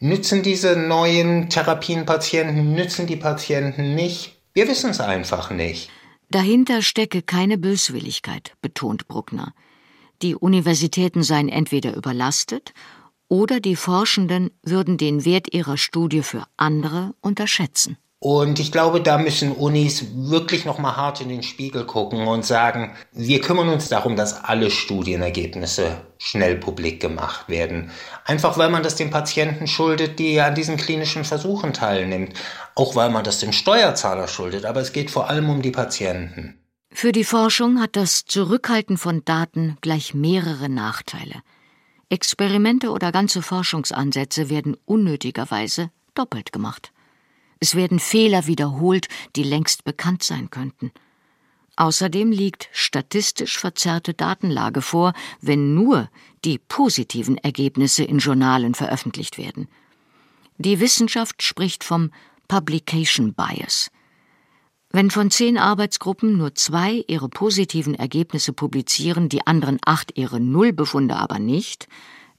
Nützen 0.00 0.42
diese 0.42 0.74
neuen 0.74 1.50
Therapien 1.50 2.04
Patienten, 2.04 2.74
nützen 2.74 3.06
die 3.06 3.14
Patienten 3.14 3.94
nicht? 3.94 4.34
Wir 4.54 4.66
wissen 4.66 4.90
es 4.90 4.98
einfach 4.98 5.52
nicht. 5.52 5.88
Dahinter 6.32 6.82
stecke 6.82 7.22
keine 7.22 7.58
Böswilligkeit, 7.58 8.54
betont 8.60 9.06
Bruckner. 9.06 9.54
Die 10.20 10.34
Universitäten 10.34 11.22
seien 11.22 11.48
entweder 11.48 11.94
überlastet 11.94 12.74
oder 13.28 13.60
die 13.60 13.76
Forschenden 13.76 14.50
würden 14.62 14.96
den 14.96 15.24
Wert 15.24 15.52
ihrer 15.52 15.76
Studie 15.76 16.22
für 16.22 16.44
andere 16.56 17.14
unterschätzen. 17.20 17.98
Und 18.20 18.58
ich 18.58 18.72
glaube, 18.72 19.00
da 19.00 19.16
müssen 19.16 19.52
Unis 19.52 20.06
wirklich 20.12 20.64
noch 20.64 20.78
mal 20.78 20.96
hart 20.96 21.20
in 21.20 21.28
den 21.28 21.44
Spiegel 21.44 21.84
gucken 21.84 22.26
und 22.26 22.44
sagen, 22.44 22.96
wir 23.12 23.40
kümmern 23.40 23.68
uns 23.68 23.88
darum, 23.88 24.16
dass 24.16 24.42
alle 24.44 24.72
Studienergebnisse 24.72 26.00
schnell 26.18 26.56
publik 26.56 27.00
gemacht 27.00 27.48
werden. 27.48 27.92
Einfach 28.24 28.58
weil 28.58 28.70
man 28.70 28.82
das 28.82 28.96
den 28.96 29.10
Patienten 29.10 29.68
schuldet, 29.68 30.18
die 30.18 30.40
an 30.40 30.56
diesen 30.56 30.76
klinischen 30.76 31.22
Versuchen 31.22 31.72
teilnimmt. 31.72 32.34
Auch 32.74 32.96
weil 32.96 33.10
man 33.10 33.22
das 33.22 33.38
dem 33.38 33.52
Steuerzahler 33.52 34.26
schuldet. 34.26 34.64
Aber 34.64 34.80
es 34.80 34.92
geht 34.92 35.12
vor 35.12 35.30
allem 35.30 35.48
um 35.48 35.62
die 35.62 35.70
Patienten. 35.70 36.58
Für 36.90 37.12
die 37.12 37.22
Forschung 37.22 37.80
hat 37.80 37.94
das 37.94 38.24
Zurückhalten 38.24 38.96
von 38.96 39.24
Daten 39.24 39.76
gleich 39.80 40.12
mehrere 40.12 40.68
Nachteile. 40.68 41.36
Experimente 42.10 42.90
oder 42.90 43.12
ganze 43.12 43.42
Forschungsansätze 43.42 44.48
werden 44.48 44.76
unnötigerweise 44.86 45.90
doppelt 46.14 46.52
gemacht. 46.52 46.92
Es 47.60 47.74
werden 47.74 47.98
Fehler 47.98 48.46
wiederholt, 48.46 49.08
die 49.36 49.42
längst 49.42 49.84
bekannt 49.84 50.22
sein 50.22 50.50
könnten. 50.50 50.92
Außerdem 51.76 52.32
liegt 52.32 52.68
statistisch 52.72 53.58
verzerrte 53.58 54.14
Datenlage 54.14 54.82
vor, 54.82 55.12
wenn 55.40 55.74
nur 55.74 56.08
die 56.44 56.58
positiven 56.58 57.38
Ergebnisse 57.38 58.04
in 58.04 58.18
Journalen 58.18 58.74
veröffentlicht 58.74 59.38
werden. 59.38 59.68
Die 60.56 60.80
Wissenschaft 60.80 61.42
spricht 61.42 61.84
vom 61.84 62.10
Publication 62.48 63.34
Bias. 63.34 63.90
Wenn 64.90 65.10
von 65.10 65.30
zehn 65.30 65.58
Arbeitsgruppen 65.58 66.38
nur 66.38 66.54
zwei 66.54 67.04
ihre 67.08 67.28
positiven 67.28 67.94
Ergebnisse 67.94 68.52
publizieren, 68.54 69.28
die 69.28 69.46
anderen 69.46 69.78
acht 69.84 70.16
ihre 70.16 70.40
Nullbefunde 70.40 71.16
aber 71.16 71.38
nicht, 71.38 71.88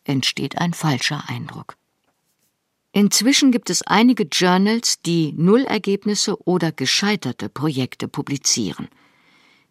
entsteht 0.04 0.58
ein 0.58 0.74
falscher 0.74 1.24
Eindruck. 1.28 1.76
Inzwischen 2.92 3.52
gibt 3.52 3.70
es 3.70 3.84
einige 3.84 4.24
Journals, 4.24 5.00
die 5.02 5.32
Nullergebnisse 5.34 6.42
oder 6.48 6.72
gescheiterte 6.72 7.48
Projekte 7.50 8.08
publizieren. 8.08 8.88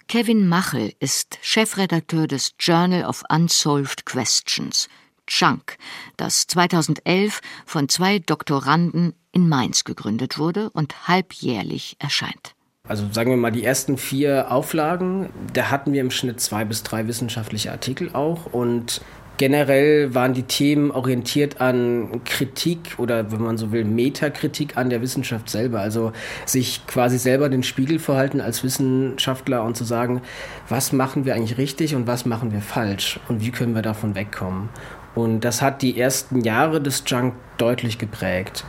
Kevin 0.07 0.47
Machel 0.47 0.95
ist 1.01 1.39
Chefredakteur 1.43 2.29
des 2.29 2.55
Journal 2.61 3.05
of 3.05 3.25
Unsolved 3.29 4.07
Questions, 4.07 4.89
Chunk, 5.27 5.77
das 6.17 6.47
2011 6.47 7.41
von 7.67 7.89
zwei 7.89 8.21
Doktoranden 8.21 9.15
in 9.33 9.49
Mainz 9.49 9.83
gegründet 9.83 10.39
wurde 10.39 10.71
und 10.71 11.09
halbjährlich 11.09 11.97
erscheint. 11.99 12.55
Also 12.89 13.05
sagen 13.13 13.31
wir 13.31 13.37
mal, 13.37 13.53
die 13.53 13.65
ersten 13.65 13.99
vier 13.99 14.51
Auflagen, 14.51 15.29
da 15.53 15.71
hatten 15.71 15.93
wir 15.93 16.01
im 16.01 16.11
Schnitt 16.11 16.41
zwei 16.41 16.65
bis 16.65 16.83
drei 16.83 17.07
wissenschaftliche 17.07 17.71
Artikel 17.71 18.11
auch 18.15 18.47
und 18.47 19.03
generell 19.37 20.15
waren 20.15 20.35
die 20.35 20.43
Themen 20.43 20.91
orientiert 20.91 21.61
an 21.61 22.23
Kritik 22.25 22.95
oder 22.99 23.31
wenn 23.31 23.43
man 23.43 23.57
so 23.57 23.73
will, 23.73 23.85
Metakritik 23.85 24.77
an 24.77 24.91
der 24.91 25.01
Wissenschaft 25.01 25.49
selber. 25.49 25.81
Also 25.81 26.13
sich 26.45 26.87
quasi 26.87 27.19
selber 27.19 27.49
den 27.49 27.63
Spiegel 27.63 27.99
verhalten 27.99 28.41
als 28.41 28.65
Wissenschaftler 28.65 29.63
und 29.63 29.77
zu 29.77 29.85
sagen, 29.85 30.23
was 30.69 30.93
machen 30.93 31.25
wir 31.25 31.35
eigentlich 31.35 31.57
richtig 31.57 31.95
und 31.95 32.07
was 32.07 32.27
machen 32.27 32.53
wir 32.53 32.61
falsch 32.61 33.21
und 33.29 33.41
wie 33.41 33.51
können 33.51 33.75
wir 33.75 33.83
davon 33.83 34.15
wegkommen. 34.15 34.69
Und 35.15 35.41
das 35.41 35.63
hat 35.63 35.83
die 35.83 35.99
ersten 35.99 36.43
Jahre 36.43 36.81
des 36.81 37.05
Junk 37.07 37.35
deutlich 37.59 37.99
geprägt. 37.99 38.65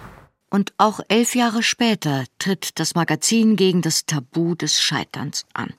Und 0.49 0.73
auch 0.77 0.99
elf 1.09 1.35
Jahre 1.35 1.61
später 1.61 2.25
tritt 2.39 2.79
das 2.79 2.95
Magazin 2.95 3.55
gegen 3.55 3.81
das 3.81 4.05
Tabu 4.05 4.55
des 4.55 4.81
Scheiterns 4.81 5.45
an. 5.53 5.73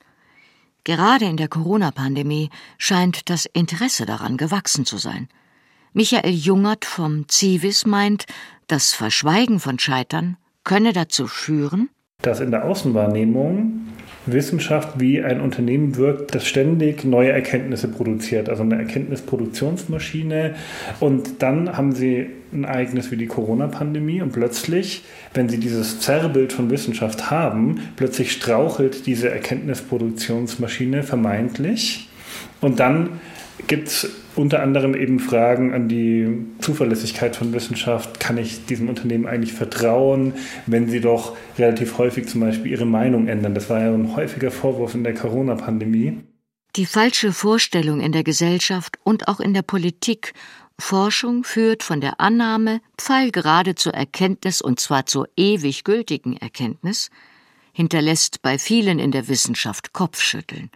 Gerade 0.83 1.25
in 1.25 1.37
der 1.37 1.49
Corona-Pandemie 1.49 2.49
scheint 2.77 3.29
das 3.29 3.45
Interesse 3.45 4.05
daran 4.05 4.37
gewachsen 4.37 4.85
zu 4.85 4.97
sein. 4.97 5.27
Michael 5.93 6.33
Jungert 6.33 6.85
vom 6.85 7.27
Civis 7.29 7.85
meint, 7.85 8.25
das 8.67 8.93
Verschweigen 8.93 9.59
von 9.59 9.77
Scheitern 9.77 10.37
könne 10.63 10.93
dazu 10.93 11.27
führen, 11.27 11.89
dass 12.21 12.39
in 12.39 12.51
der 12.51 12.65
Außenwahrnehmung 12.65 13.87
Wissenschaft 14.25 14.99
wie 14.99 15.21
ein 15.21 15.41
Unternehmen 15.41 15.95
wirkt, 15.95 16.35
das 16.35 16.45
ständig 16.45 17.03
neue 17.03 17.31
Erkenntnisse 17.31 17.87
produziert, 17.87 18.49
also 18.49 18.63
eine 18.63 18.77
Erkenntnisproduktionsmaschine. 18.77 20.55
Und 20.99 21.41
dann 21.41 21.75
haben 21.75 21.93
sie 21.93 22.27
ein 22.53 22.65
Ereignis 22.65 23.11
wie 23.11 23.17
die 23.17 23.27
Corona-Pandemie 23.27 24.21
und 24.21 24.31
plötzlich, 24.31 25.03
wenn 25.33 25.49
sie 25.49 25.57
dieses 25.57 25.99
Zerrbild 26.01 26.53
von 26.53 26.69
Wissenschaft 26.69 27.31
haben, 27.31 27.79
plötzlich 27.95 28.31
strauchelt 28.31 29.05
diese 29.05 29.29
Erkenntnisproduktionsmaschine 29.29 31.03
vermeintlich. 31.03 32.09
Und 32.59 32.79
dann 32.79 33.21
gibt 33.67 33.87
es 33.87 34.20
unter 34.35 34.61
anderem 34.61 34.95
eben 34.95 35.19
Fragen 35.19 35.73
an 35.73 35.87
die 35.87 36.45
Zuverlässigkeit 36.59 37.35
von 37.35 37.53
Wissenschaft. 37.53 38.19
Kann 38.19 38.37
ich 38.37 38.65
diesem 38.65 38.89
Unternehmen 38.89 39.25
eigentlich 39.25 39.53
vertrauen, 39.53 40.33
wenn 40.65 40.89
sie 40.89 41.01
doch 41.01 41.35
relativ 41.57 41.97
häufig 41.97 42.27
zum 42.27 42.41
Beispiel 42.41 42.71
ihre 42.71 42.85
Meinung 42.85 43.27
ändern? 43.27 43.53
Das 43.53 43.69
war 43.69 43.81
ja 43.81 43.93
ein 43.93 44.15
häufiger 44.15 44.51
Vorwurf 44.51 44.95
in 44.95 45.03
der 45.03 45.13
Corona-Pandemie. 45.13 46.19
Die 46.77 46.85
falsche 46.85 47.33
Vorstellung 47.33 47.99
in 47.99 48.13
der 48.13 48.23
Gesellschaft 48.23 48.97
und 49.03 49.27
auch 49.27 49.41
in 49.41 49.53
der 49.53 49.61
Politik 49.61 50.33
Forschung 50.79 51.43
führt 51.43 51.83
von 51.83 52.01
der 52.01 52.19
Annahme 52.19 52.81
pfeilgerade 52.97 53.75
zur 53.75 53.93
Erkenntnis 53.93 54.61
und 54.61 54.79
zwar 54.79 55.05
zur 55.05 55.27
ewig 55.35 55.83
gültigen 55.83 56.37
Erkenntnis, 56.37 57.09
hinterlässt 57.73 58.41
bei 58.41 58.57
vielen 58.57 58.99
in 58.99 59.11
der 59.11 59.27
Wissenschaft 59.27 59.93
Kopfschütteln. 59.93 60.71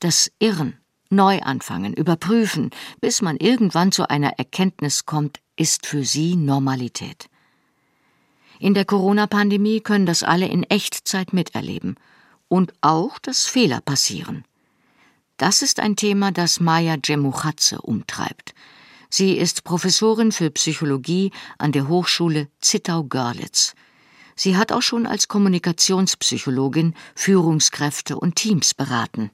Das 0.00 0.32
Irren 0.38 0.78
neu 1.10 1.40
anfangen, 1.40 1.92
überprüfen, 1.94 2.70
bis 3.00 3.22
man 3.22 3.36
irgendwann 3.36 3.92
zu 3.92 4.08
einer 4.08 4.38
Erkenntnis 4.38 5.06
kommt, 5.06 5.40
ist 5.56 5.86
für 5.86 6.04
sie 6.04 6.36
Normalität. 6.36 7.28
In 8.58 8.74
der 8.74 8.84
Corona-Pandemie 8.84 9.80
können 9.80 10.06
das 10.06 10.22
alle 10.22 10.46
in 10.46 10.64
Echtzeit 10.64 11.32
miterleben 11.32 11.96
und 12.48 12.72
auch, 12.80 13.18
dass 13.18 13.46
Fehler 13.46 13.80
passieren. 13.80 14.44
Das 15.36 15.62
ist 15.62 15.80
ein 15.80 15.96
Thema, 15.96 16.32
das 16.32 16.60
Maya 16.60 16.98
Djemuchatze 16.98 17.80
umtreibt. 17.80 18.54
Sie 19.08 19.38
ist 19.38 19.64
Professorin 19.64 20.30
für 20.30 20.50
Psychologie 20.50 21.32
an 21.58 21.72
der 21.72 21.88
Hochschule 21.88 22.48
Zittau-Görlitz. 22.60 23.74
Sie 24.36 24.56
hat 24.56 24.72
auch 24.72 24.82
schon 24.82 25.06
als 25.06 25.28
Kommunikationspsychologin 25.28 26.94
Führungskräfte 27.14 28.16
und 28.16 28.36
Teams 28.36 28.74
beraten. 28.74 29.30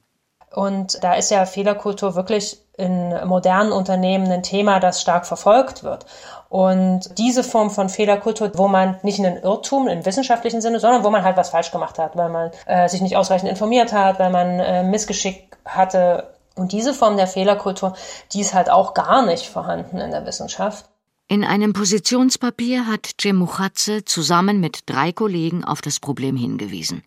Und 0.53 1.03
da 1.03 1.13
ist 1.13 1.29
ja 1.29 1.45
Fehlerkultur 1.45 2.15
wirklich 2.15 2.57
in 2.77 3.13
modernen 3.25 3.71
Unternehmen 3.71 4.31
ein 4.31 4.43
Thema, 4.43 4.79
das 4.79 5.01
stark 5.01 5.25
verfolgt 5.25 5.83
wird. 5.83 6.05
Und 6.49 7.17
diese 7.17 7.43
Form 7.43 7.71
von 7.71 7.89
Fehlerkultur, 7.89 8.51
wo 8.53 8.67
man 8.67 8.97
nicht 9.01 9.19
einen 9.19 9.41
Irrtum 9.41 9.87
im 9.87 10.05
wissenschaftlichen 10.05 10.61
Sinne, 10.61 10.79
sondern 10.79 11.03
wo 11.03 11.09
man 11.09 11.23
halt 11.23 11.37
was 11.37 11.49
falsch 11.49 11.71
gemacht 11.71 11.99
hat, 11.99 12.15
weil 12.15 12.29
man 12.29 12.51
äh, 12.67 12.87
sich 12.87 13.01
nicht 13.01 13.17
ausreichend 13.17 13.49
informiert 13.49 13.91
hat, 13.91 14.19
weil 14.19 14.29
man 14.29 14.59
äh, 14.59 14.83
Missgeschick 14.83 15.57
hatte 15.65 16.33
Und 16.55 16.71
diese 16.71 16.93
Form 16.93 17.17
der 17.17 17.27
Fehlerkultur, 17.27 17.95
die 18.31 18.41
ist 18.41 18.53
halt 18.53 18.69
auch 18.69 18.93
gar 18.93 19.25
nicht 19.25 19.47
vorhanden 19.47 19.99
in 19.99 20.11
der 20.11 20.25
Wissenschaft. 20.25 20.85
In 21.27 21.43
einem 21.43 21.73
Positionspapier 21.73 22.87
hat 22.87 23.09
Cemuchatze 23.19 24.05
zusammen 24.05 24.61
mit 24.61 24.81
drei 24.85 25.11
Kollegen 25.11 25.65
auf 25.65 25.81
das 25.81 25.99
Problem 25.99 26.37
hingewiesen. 26.37 27.03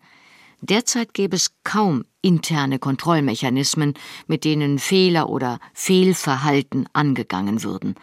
Derzeit 0.61 1.15
gäbe 1.15 1.35
es 1.35 1.51
kaum 1.63 2.05
interne 2.21 2.79
Kontrollmechanismen, 2.79 3.93
mit 4.27 4.45
denen 4.45 4.79
Fehler 4.79 5.29
oder 5.29 5.59
Fehlverhalten 5.73 6.87
angegangen 6.93 7.63
würden. 7.63 7.95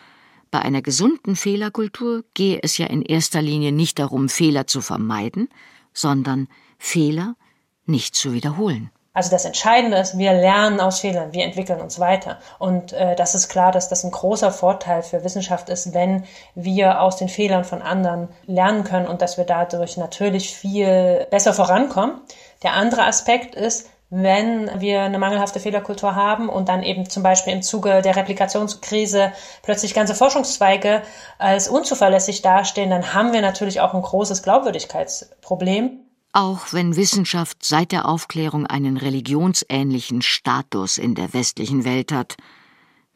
Bei 0.51 0.61
einer 0.61 0.83
gesunden 0.83 1.37
Fehlerkultur 1.37 2.25
gehe 2.35 2.61
es 2.63 2.79
ja 2.79 2.87
in 2.87 3.03
erster 3.03 3.43
Linie 3.43 3.73
nicht 3.73 3.99
darum, 3.99 4.29
Fehler 4.29 4.67
zu 4.67 4.81
vermeiden, 4.81 5.49
sondern 5.93 6.49
Fehler 6.79 7.37
nicht 7.85 8.15
zu 8.15 8.33
wiederholen. 8.33 8.91
Also 9.19 9.31
das 9.31 9.45
Entscheidende 9.45 9.97
ist, 9.99 10.17
wir 10.17 10.33
lernen 10.33 10.79
aus 10.79 11.01
Fehlern, 11.01 11.33
wir 11.33 11.45
entwickeln 11.45 11.81
uns 11.81 11.99
weiter. 11.99 12.39
Und 12.61 12.93
äh, 12.93 13.17
das 13.17 13.35
ist 13.35 13.49
klar, 13.49 13.73
dass 13.73 13.89
das 13.89 14.05
ein 14.05 14.13
großer 14.13 14.53
Vorteil 14.53 15.03
für 15.03 15.25
Wissenschaft 15.25 15.69
ist, 15.71 15.93
wenn 15.93 16.25
wir 16.55 17.01
aus 17.01 17.17
den 17.17 17.29
Fehlern 17.29 17.65
von 17.65 17.83
anderen 17.83 18.29
lernen 18.47 18.85
können 18.85 19.09
und 19.09 19.21
dass 19.21 19.37
wir 19.37 19.45
dadurch 19.45 19.97
natürlich 19.97 20.55
viel 20.55 21.27
besser 21.33 21.53
vorankommen. 21.53 22.21
Der 22.63 22.75
andere 22.75 23.07
Aspekt 23.07 23.57
ist, 23.57 23.91
wenn 24.11 24.71
wir 24.81 25.03
eine 25.03 25.19
mangelhafte 25.19 25.61
Fehlerkultur 25.61 26.15
haben 26.15 26.49
und 26.49 26.69
dann 26.69 26.83
eben 26.83 27.11
zum 27.11 27.23
Beispiel 27.23 27.53
im 27.53 27.63
Zuge 27.63 28.01
der 28.01 28.17
Replikationskrise 28.17 29.33
plötzlich 29.63 29.93
ganze 29.93 30.15
Forschungszweige 30.15 31.03
als 31.39 31.69
unzuverlässig 31.69 32.41
dastehen, 32.41 32.91
dann 32.91 33.13
haben 33.13 33.33
wir 33.33 33.43
natürlich 33.43 33.81
auch 33.81 33.93
ein 33.93 34.01
großes 34.01 34.43
Glaubwürdigkeitsproblem. 34.43 36.01
Auch 36.33 36.73
wenn 36.73 36.97
Wissenschaft 36.97 37.65
seit 37.65 37.93
der 37.93 38.07
Aufklärung 38.07 38.67
einen 38.67 38.97
religionsähnlichen 38.97 40.23
Status 40.23 40.97
in 40.97 41.15
der 41.15 41.35
westlichen 41.35 41.85
Welt 41.85 42.13
hat, 42.13 42.37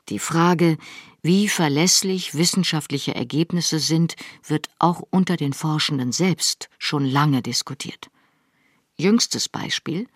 die 0.09 0.19
Frage, 0.19 0.77
wie 1.23 1.49
verlässlich 1.49 2.35
wissenschaftliche 2.35 3.15
Ergebnisse 3.15 3.79
sind, 3.79 4.17
wird 4.45 4.69
auch 4.79 5.03
unter 5.11 5.37
den 5.37 5.53
Forschenden 5.53 6.11
selbst 6.11 6.69
schon 6.79 7.05
lange 7.05 7.41
diskutiert. 7.41 8.11
Jüngstes 8.97 9.49
Beispiel 9.49 10.09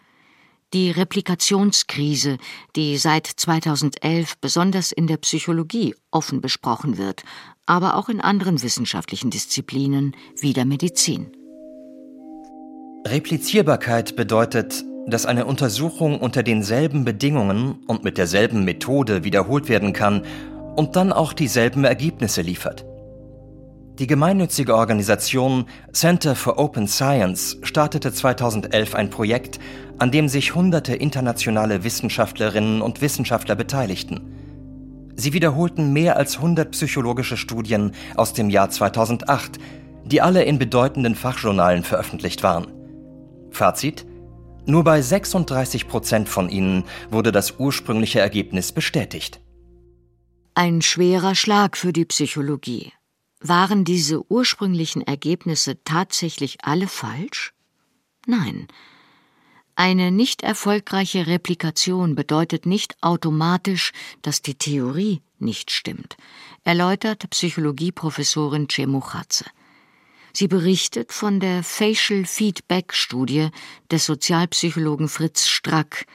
die 0.76 0.90
Replikationskrise, 0.90 2.36
die 2.76 2.98
seit 2.98 3.26
2011 3.26 4.36
besonders 4.42 4.92
in 4.92 5.06
der 5.06 5.16
Psychologie 5.16 5.94
offen 6.10 6.42
besprochen 6.42 6.98
wird, 6.98 7.22
aber 7.64 7.96
auch 7.96 8.10
in 8.10 8.20
anderen 8.20 8.62
wissenschaftlichen 8.62 9.30
Disziplinen 9.30 10.14
wie 10.38 10.52
der 10.52 10.66
Medizin. 10.66 11.28
Replizierbarkeit 13.06 14.16
bedeutet, 14.16 14.84
dass 15.06 15.24
eine 15.24 15.46
Untersuchung 15.46 16.20
unter 16.20 16.42
denselben 16.42 17.06
Bedingungen 17.06 17.82
und 17.86 18.04
mit 18.04 18.18
derselben 18.18 18.66
Methode 18.66 19.24
wiederholt 19.24 19.70
werden 19.70 19.94
kann 19.94 20.26
und 20.76 20.94
dann 20.94 21.10
auch 21.10 21.32
dieselben 21.32 21.84
Ergebnisse 21.84 22.42
liefert. 22.42 22.84
Die 23.98 24.06
gemeinnützige 24.06 24.76
Organisation 24.76 25.64
Center 25.90 26.34
for 26.34 26.58
Open 26.58 26.86
Science 26.86 27.56
startete 27.62 28.12
2011 28.12 28.94
ein 28.94 29.08
Projekt, 29.08 29.58
an 29.96 30.10
dem 30.10 30.28
sich 30.28 30.54
hunderte 30.54 30.94
internationale 30.94 31.82
Wissenschaftlerinnen 31.82 32.82
und 32.82 33.00
Wissenschaftler 33.00 33.54
beteiligten. 33.54 34.20
Sie 35.14 35.32
wiederholten 35.32 35.94
mehr 35.94 36.18
als 36.18 36.36
100 36.36 36.72
psychologische 36.72 37.38
Studien 37.38 37.92
aus 38.16 38.34
dem 38.34 38.50
Jahr 38.50 38.68
2008, 38.68 39.58
die 40.04 40.20
alle 40.20 40.44
in 40.44 40.58
bedeutenden 40.58 41.14
Fachjournalen 41.14 41.82
veröffentlicht 41.82 42.42
waren. 42.42 42.66
Fazit? 43.50 44.04
Nur 44.66 44.84
bei 44.84 45.00
36 45.00 45.88
Prozent 45.88 46.28
von 46.28 46.50
ihnen 46.50 46.84
wurde 47.10 47.32
das 47.32 47.58
ursprüngliche 47.58 48.20
Ergebnis 48.20 48.72
bestätigt. 48.72 49.40
Ein 50.52 50.82
schwerer 50.82 51.34
Schlag 51.34 51.78
für 51.78 51.94
die 51.94 52.04
Psychologie. 52.04 52.92
Waren 53.48 53.84
diese 53.84 54.30
ursprünglichen 54.30 55.02
Ergebnisse 55.02 55.82
tatsächlich 55.84 56.64
alle 56.64 56.88
falsch? 56.88 57.52
Nein. 58.26 58.66
Eine 59.74 60.10
nicht 60.10 60.42
erfolgreiche 60.42 61.26
Replikation 61.26 62.14
bedeutet 62.14 62.64
nicht 62.64 62.96
automatisch, 63.02 63.92
dass 64.22 64.40
die 64.40 64.54
Theorie 64.54 65.20
nicht 65.38 65.70
stimmt, 65.70 66.16
erläutert 66.64 67.28
Psychologieprofessorin 67.28 68.68
Cemuchatze. 68.70 69.44
Sie 70.32 70.48
berichtet 70.48 71.12
von 71.12 71.40
der 71.40 71.62
Facial 71.62 72.24
Feedback 72.24 72.94
Studie 72.94 73.50
des 73.90 74.06
Sozialpsychologen 74.06 75.08
Fritz 75.08 75.46
Strack, 75.46 76.06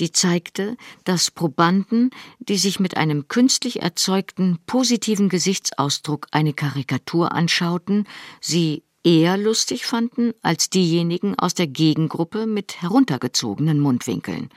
die 0.00 0.12
zeigte, 0.12 0.76
dass 1.04 1.30
Probanden, 1.30 2.10
die 2.38 2.56
sich 2.56 2.80
mit 2.80 2.96
einem 2.96 3.28
künstlich 3.28 3.82
erzeugten 3.82 4.58
positiven 4.66 5.28
Gesichtsausdruck 5.28 6.26
eine 6.30 6.54
Karikatur 6.54 7.32
anschauten, 7.32 8.06
sie 8.40 8.82
eher 9.04 9.36
lustig 9.36 9.86
fanden 9.86 10.32
als 10.42 10.70
diejenigen 10.70 11.38
aus 11.38 11.54
der 11.54 11.66
Gegengruppe 11.66 12.46
mit 12.46 12.82
heruntergezogenen 12.82 13.78
Mundwinkeln. 13.80 14.50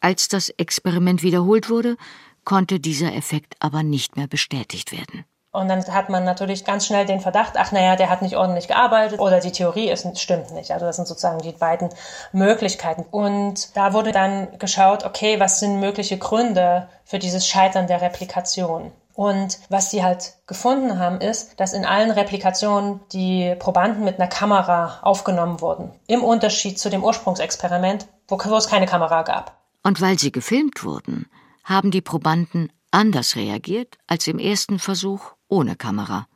Als 0.00 0.28
das 0.28 0.50
Experiment 0.50 1.22
wiederholt 1.22 1.70
wurde, 1.70 1.96
konnte 2.44 2.80
dieser 2.80 3.14
Effekt 3.14 3.56
aber 3.58 3.82
nicht 3.82 4.16
mehr 4.16 4.28
bestätigt 4.28 4.92
werden. 4.92 5.24
Und 5.58 5.68
dann 5.68 5.84
hat 5.92 6.08
man 6.08 6.24
natürlich 6.24 6.64
ganz 6.64 6.86
schnell 6.86 7.04
den 7.04 7.20
Verdacht, 7.20 7.54
ach 7.56 7.72
naja, 7.72 7.96
der 7.96 8.10
hat 8.10 8.22
nicht 8.22 8.36
ordentlich 8.36 8.68
gearbeitet 8.68 9.18
oder 9.18 9.40
die 9.40 9.50
Theorie 9.50 9.90
ist, 9.90 10.06
stimmt 10.20 10.52
nicht. 10.52 10.70
Also 10.70 10.86
das 10.86 10.96
sind 10.96 11.08
sozusagen 11.08 11.40
die 11.40 11.50
beiden 11.50 11.88
Möglichkeiten. 12.32 13.04
Und 13.10 13.76
da 13.76 13.92
wurde 13.92 14.12
dann 14.12 14.56
geschaut, 14.58 15.04
okay, 15.04 15.40
was 15.40 15.58
sind 15.58 15.80
mögliche 15.80 16.16
Gründe 16.16 16.88
für 17.04 17.18
dieses 17.18 17.46
Scheitern 17.46 17.88
der 17.88 18.00
Replikation? 18.00 18.92
Und 19.14 19.58
was 19.68 19.90
sie 19.90 20.04
halt 20.04 20.34
gefunden 20.46 21.00
haben, 21.00 21.20
ist, 21.20 21.58
dass 21.58 21.72
in 21.72 21.84
allen 21.84 22.12
Replikationen 22.12 23.00
die 23.10 23.56
Probanden 23.58 24.04
mit 24.04 24.20
einer 24.20 24.28
Kamera 24.28 25.00
aufgenommen 25.02 25.60
wurden. 25.60 25.90
Im 26.06 26.22
Unterschied 26.22 26.78
zu 26.78 26.88
dem 26.88 27.02
Ursprungsexperiment, 27.02 28.06
wo, 28.28 28.38
wo 28.38 28.56
es 28.56 28.68
keine 28.68 28.86
Kamera 28.86 29.22
gab. 29.22 29.58
Und 29.82 30.00
weil 30.00 30.20
sie 30.20 30.30
gefilmt 30.30 30.84
wurden, 30.84 31.28
haben 31.64 31.90
die 31.90 32.00
Probanden 32.00 32.70
anders 32.92 33.34
reagiert 33.34 33.98
als 34.06 34.28
im 34.28 34.38
ersten 34.38 34.78
Versuch 34.78 35.32
ohne 35.48 35.76
Kamera. 35.76 36.28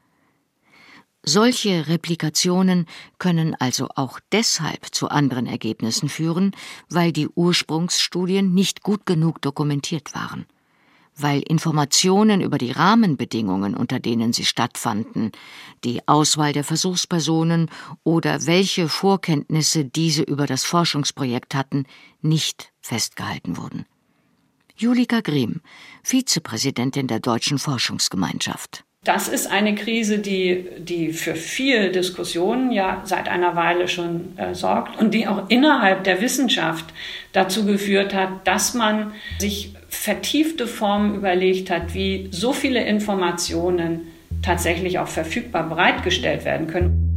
Solche 1.24 1.86
Replikationen 1.86 2.86
können 3.18 3.54
also 3.54 3.88
auch 3.94 4.18
deshalb 4.32 4.92
zu 4.92 5.08
anderen 5.08 5.46
Ergebnissen 5.46 6.08
führen, 6.08 6.50
weil 6.90 7.12
die 7.12 7.28
Ursprungsstudien 7.28 8.52
nicht 8.52 8.82
gut 8.82 9.06
genug 9.06 9.40
dokumentiert 9.40 10.16
waren, 10.16 10.46
weil 11.14 11.40
Informationen 11.42 12.40
über 12.40 12.58
die 12.58 12.72
Rahmenbedingungen, 12.72 13.76
unter 13.76 14.00
denen 14.00 14.32
sie 14.32 14.44
stattfanden, 14.44 15.30
die 15.84 16.06
Auswahl 16.08 16.52
der 16.52 16.64
Versuchspersonen 16.64 17.70
oder 18.02 18.44
welche 18.46 18.88
Vorkenntnisse 18.88 19.84
diese 19.84 20.24
über 20.24 20.46
das 20.48 20.64
Forschungsprojekt 20.64 21.54
hatten, 21.54 21.84
nicht 22.20 22.72
festgehalten 22.80 23.56
wurden. 23.56 23.86
Julika 24.74 25.20
Grimm, 25.20 25.60
Vizepräsidentin 26.02 27.06
der 27.06 27.20
Deutschen 27.20 27.60
Forschungsgemeinschaft. 27.60 28.84
Das 29.04 29.26
ist 29.26 29.50
eine 29.50 29.74
Krise, 29.74 30.20
die, 30.20 30.64
die 30.78 31.12
für 31.12 31.34
viel 31.34 31.90
Diskussionen 31.90 32.70
ja 32.70 33.02
seit 33.04 33.28
einer 33.28 33.56
Weile 33.56 33.88
schon 33.88 34.38
äh, 34.38 34.54
sorgt 34.54 34.96
und 34.96 35.12
die 35.12 35.26
auch 35.26 35.48
innerhalb 35.48 36.04
der 36.04 36.20
Wissenschaft 36.20 36.84
dazu 37.32 37.66
geführt 37.66 38.14
hat, 38.14 38.46
dass 38.46 38.74
man 38.74 39.12
sich 39.40 39.74
vertiefte 39.88 40.68
Formen 40.68 41.16
überlegt 41.16 41.68
hat, 41.68 41.94
wie 41.94 42.28
so 42.30 42.52
viele 42.52 42.84
Informationen 42.84 44.02
tatsächlich 44.40 45.00
auch 45.00 45.08
verfügbar 45.08 45.68
bereitgestellt 45.68 46.44
werden 46.44 46.68
können. 46.68 47.08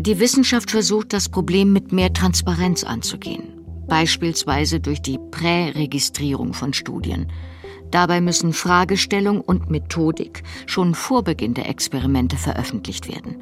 Die 0.00 0.18
Wissenschaft 0.18 0.72
versucht, 0.72 1.12
das 1.12 1.28
Problem 1.28 1.72
mit 1.72 1.92
mehr 1.92 2.12
Transparenz 2.12 2.82
anzugehen, 2.82 3.52
beispielsweise 3.86 4.80
durch 4.80 5.00
die 5.00 5.20
Präregistrierung 5.30 6.54
von 6.54 6.72
Studien. 6.72 7.30
Dabei 7.92 8.22
müssen 8.22 8.54
Fragestellung 8.54 9.40
und 9.42 9.70
Methodik 9.70 10.42
schon 10.66 10.94
vor 10.94 11.22
Beginn 11.22 11.54
der 11.54 11.68
Experimente 11.68 12.36
veröffentlicht 12.36 13.06
werden. 13.06 13.36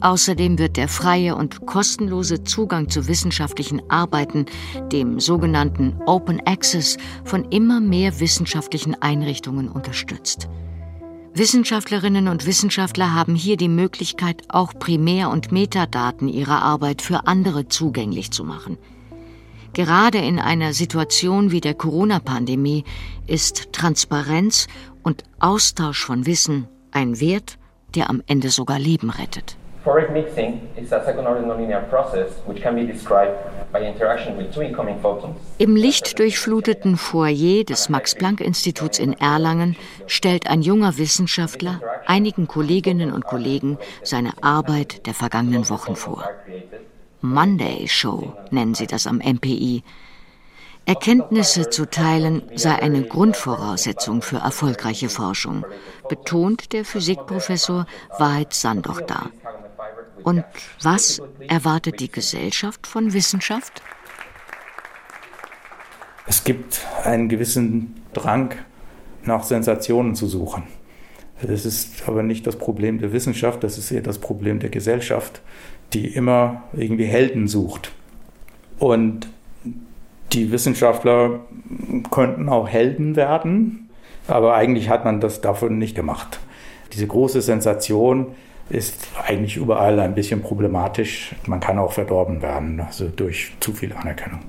Außerdem 0.00 0.58
wird 0.58 0.76
der 0.76 0.88
freie 0.88 1.34
und 1.34 1.64
kostenlose 1.64 2.44
Zugang 2.44 2.88
zu 2.88 3.08
wissenschaftlichen 3.08 3.80
Arbeiten, 3.88 4.46
dem 4.92 5.20
sogenannten 5.20 5.96
Open 6.06 6.40
Access, 6.44 6.96
von 7.24 7.44
immer 7.46 7.80
mehr 7.80 8.20
wissenschaftlichen 8.20 9.00
Einrichtungen 9.00 9.68
unterstützt. 9.68 10.48
Wissenschaftlerinnen 11.34 12.26
und 12.26 12.46
Wissenschaftler 12.46 13.14
haben 13.14 13.36
hier 13.36 13.56
die 13.56 13.68
Möglichkeit, 13.68 14.42
auch 14.48 14.72
Primär- 14.74 15.30
und 15.30 15.52
Metadaten 15.52 16.28
ihrer 16.28 16.62
Arbeit 16.62 17.00
für 17.00 17.28
andere 17.28 17.68
zugänglich 17.68 18.32
zu 18.32 18.42
machen. 18.42 18.76
Gerade 19.72 20.18
in 20.18 20.38
einer 20.38 20.72
Situation 20.72 21.50
wie 21.50 21.60
der 21.60 21.74
Corona-Pandemie 21.74 22.84
ist 23.26 23.72
Transparenz 23.72 24.66
und 25.02 25.22
Austausch 25.38 26.04
von 26.04 26.26
Wissen 26.26 26.68
ein 26.90 27.20
Wert, 27.20 27.58
der 27.94 28.10
am 28.10 28.22
Ende 28.26 28.50
sogar 28.50 28.78
Leben 28.78 29.10
rettet. 29.10 29.56
Phoric 29.84 30.10
mixing 30.10 30.60
is 30.76 30.92
a 30.92 31.04
second 31.04 31.26
order 31.26 31.40
nonlinear 31.40 31.82
process 31.88 32.32
which 32.46 32.60
can 32.60 32.74
be 32.74 32.84
described 32.84 33.36
Im 35.58 35.76
lichtdurchfluteten 35.76 36.96
Foyer 36.96 37.64
des 37.64 37.88
Max-Planck-Instituts 37.88 38.98
in 38.98 39.12
Erlangen 39.12 39.76
stellt 40.06 40.48
ein 40.48 40.62
junger 40.62 40.96
Wissenschaftler 40.96 41.80
einigen 42.06 42.48
Kolleginnen 42.48 43.12
und 43.12 43.26
Kollegen 43.26 43.78
seine 44.02 44.32
Arbeit 44.42 45.06
der 45.06 45.12
vergangenen 45.12 45.68
Wochen 45.68 45.96
vor. 45.96 46.28
Monday 47.20 47.88
Show 47.88 48.32
nennen 48.50 48.74
sie 48.74 48.86
das 48.86 49.06
am 49.06 49.18
MPI. 49.18 49.82
Erkenntnisse 50.86 51.68
zu 51.68 51.84
teilen 51.84 52.42
sei 52.54 52.74
eine 52.76 53.02
Grundvoraussetzung 53.02 54.22
für 54.22 54.38
erfolgreiche 54.38 55.08
Forschung, 55.08 55.66
betont 56.08 56.72
der 56.72 56.84
Physikprofessor 56.84 57.86
Wahrheit 58.18 58.54
Sandoch 58.54 59.02
Und 60.22 60.44
was 60.82 61.20
erwartet 61.46 62.00
die 62.00 62.10
Gesellschaft 62.10 62.86
von 62.86 63.12
Wissenschaft? 63.12 63.82
Es 66.26 66.44
gibt 66.44 66.86
einen 67.04 67.28
gewissen 67.28 68.02
Drang, 68.14 68.54
nach 69.24 69.42
Sensationen 69.42 70.14
zu 70.14 70.26
suchen. 70.26 70.64
Das 71.40 71.64
ist 71.64 72.08
aber 72.08 72.22
nicht 72.22 72.46
das 72.46 72.56
Problem 72.56 72.98
der 72.98 73.12
Wissenschaft, 73.12 73.62
das 73.62 73.78
ist 73.78 73.90
eher 73.90 74.00
das 74.00 74.18
Problem 74.18 74.58
der 74.58 74.70
Gesellschaft, 74.70 75.40
die 75.92 76.06
immer 76.06 76.62
irgendwie 76.72 77.06
Helden 77.06 77.48
sucht. 77.48 77.92
Und 78.78 79.28
die 80.32 80.52
Wissenschaftler 80.52 81.40
könnten 82.10 82.48
auch 82.48 82.68
Helden 82.68 83.16
werden, 83.16 83.88
aber 84.26 84.54
eigentlich 84.54 84.90
hat 84.90 85.04
man 85.04 85.20
das 85.20 85.40
davon 85.40 85.78
nicht 85.78 85.94
gemacht. 85.94 86.38
Diese 86.92 87.06
große 87.06 87.40
Sensation 87.40 88.26
ist 88.70 89.08
eigentlich 89.26 89.56
überall 89.56 89.98
ein 90.00 90.14
bisschen 90.14 90.42
problematisch. 90.42 91.34
Man 91.46 91.60
kann 91.60 91.78
auch 91.78 91.92
verdorben 91.92 92.42
werden, 92.42 92.80
also 92.80 93.08
durch 93.08 93.52
zu 93.60 93.72
viel 93.72 93.92
Anerkennung. 93.94 94.40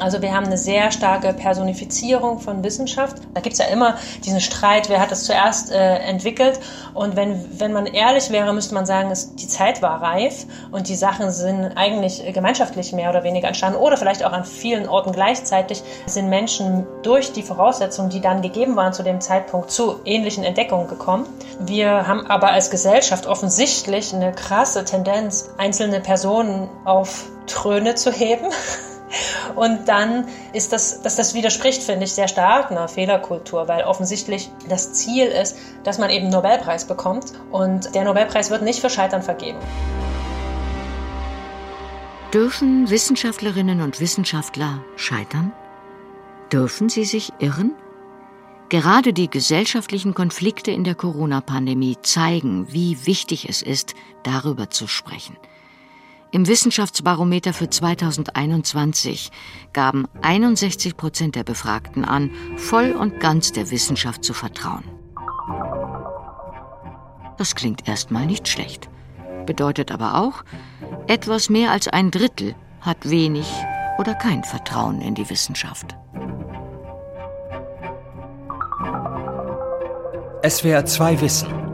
Also 0.00 0.22
wir 0.22 0.34
haben 0.34 0.46
eine 0.46 0.58
sehr 0.58 0.90
starke 0.90 1.32
Personifizierung 1.34 2.40
von 2.40 2.64
Wissenschaft. 2.64 3.18
Da 3.34 3.40
gibt 3.40 3.52
es 3.52 3.58
ja 3.58 3.66
immer 3.66 3.96
diesen 4.24 4.40
Streit, 4.40 4.88
wer 4.88 5.00
hat 5.00 5.10
das 5.10 5.24
zuerst 5.24 5.70
äh, 5.70 5.96
entwickelt. 5.98 6.58
Und 6.94 7.16
wenn, 7.16 7.60
wenn 7.60 7.72
man 7.72 7.86
ehrlich 7.86 8.30
wäre, 8.30 8.52
müsste 8.52 8.74
man 8.74 8.86
sagen, 8.86 9.10
es, 9.10 9.34
die 9.34 9.46
Zeit 9.46 9.82
war 9.82 10.02
reif 10.02 10.46
und 10.70 10.88
die 10.88 10.94
Sachen 10.94 11.30
sind 11.30 11.72
eigentlich 11.76 12.22
gemeinschaftlich 12.32 12.92
mehr 12.92 13.10
oder 13.10 13.24
weniger 13.24 13.48
entstanden. 13.48 13.78
Oder 13.78 13.96
vielleicht 13.96 14.24
auch 14.24 14.32
an 14.32 14.44
vielen 14.44 14.88
Orten 14.88 15.12
gleichzeitig 15.12 15.82
sind 16.06 16.28
Menschen 16.28 16.86
durch 17.02 17.32
die 17.32 17.42
Voraussetzungen, 17.42 18.10
die 18.10 18.20
dann 18.20 18.42
gegeben 18.42 18.76
waren 18.76 18.92
zu 18.92 19.02
dem 19.02 19.20
Zeitpunkt, 19.20 19.70
zu 19.70 20.00
ähnlichen 20.04 20.44
Entdeckungen 20.44 20.88
gekommen. 20.88 21.26
Wir 21.60 22.06
haben 22.06 22.26
aber 22.26 22.50
als 22.50 22.70
Gesellschaft 22.70 23.26
offensichtlich 23.26 24.14
eine 24.14 24.32
krasse 24.32 24.84
Tendenz, 24.84 25.50
einzelne 25.58 26.00
Personen 26.00 26.68
auf 26.84 27.26
Throne 27.46 27.94
zu 27.94 28.10
heben. 28.10 28.46
Und 29.56 29.88
dann 29.88 30.26
ist 30.52 30.72
das, 30.72 31.02
dass 31.02 31.16
das 31.16 31.34
widerspricht, 31.34 31.82
finde 31.82 32.04
ich, 32.04 32.12
sehr 32.12 32.28
stark 32.28 32.70
einer 32.70 32.88
Fehlerkultur, 32.88 33.68
weil 33.68 33.84
offensichtlich 33.84 34.50
das 34.68 34.92
Ziel 34.92 35.26
ist, 35.26 35.56
dass 35.84 35.98
man 35.98 36.10
eben 36.10 36.26
einen 36.26 36.34
Nobelpreis 36.34 36.86
bekommt. 36.86 37.32
Und 37.50 37.94
der 37.94 38.04
Nobelpreis 38.04 38.50
wird 38.50 38.62
nicht 38.62 38.80
für 38.80 38.90
Scheitern 38.90 39.22
vergeben. 39.22 39.58
Dürfen 42.32 42.88
Wissenschaftlerinnen 42.88 43.80
und 43.80 43.98
Wissenschaftler 43.98 44.84
scheitern? 44.94 45.52
Dürfen 46.52 46.88
sie 46.88 47.04
sich 47.04 47.32
irren? 47.40 47.74
Gerade 48.68 49.12
die 49.12 49.28
gesellschaftlichen 49.28 50.14
Konflikte 50.14 50.70
in 50.70 50.84
der 50.84 50.94
Corona-Pandemie 50.94 51.96
zeigen, 52.02 52.72
wie 52.72 53.04
wichtig 53.04 53.48
es 53.48 53.62
ist, 53.62 53.94
darüber 54.22 54.70
zu 54.70 54.86
sprechen. 54.86 55.36
Im 56.32 56.46
Wissenschaftsbarometer 56.46 57.52
für 57.52 57.68
2021 57.68 59.32
gaben 59.72 60.06
61 60.22 60.96
Prozent 60.96 61.34
der 61.34 61.42
Befragten 61.42 62.04
an, 62.04 62.30
voll 62.56 62.92
und 62.92 63.18
ganz 63.18 63.50
der 63.52 63.70
Wissenschaft 63.72 64.24
zu 64.24 64.32
vertrauen. 64.32 64.84
Das 67.36 67.56
klingt 67.56 67.88
erstmal 67.88 68.26
nicht 68.26 68.46
schlecht, 68.46 68.88
bedeutet 69.44 69.90
aber 69.90 70.14
auch, 70.14 70.44
etwas 71.08 71.50
mehr 71.50 71.72
als 71.72 71.88
ein 71.88 72.12
Drittel 72.12 72.54
hat 72.80 73.10
wenig 73.10 73.50
oder 73.98 74.14
kein 74.14 74.44
Vertrauen 74.44 75.00
in 75.00 75.16
die 75.16 75.28
Wissenschaft. 75.28 75.96
SWR 80.46 80.86
2 80.86 81.20
Wissen 81.20 81.69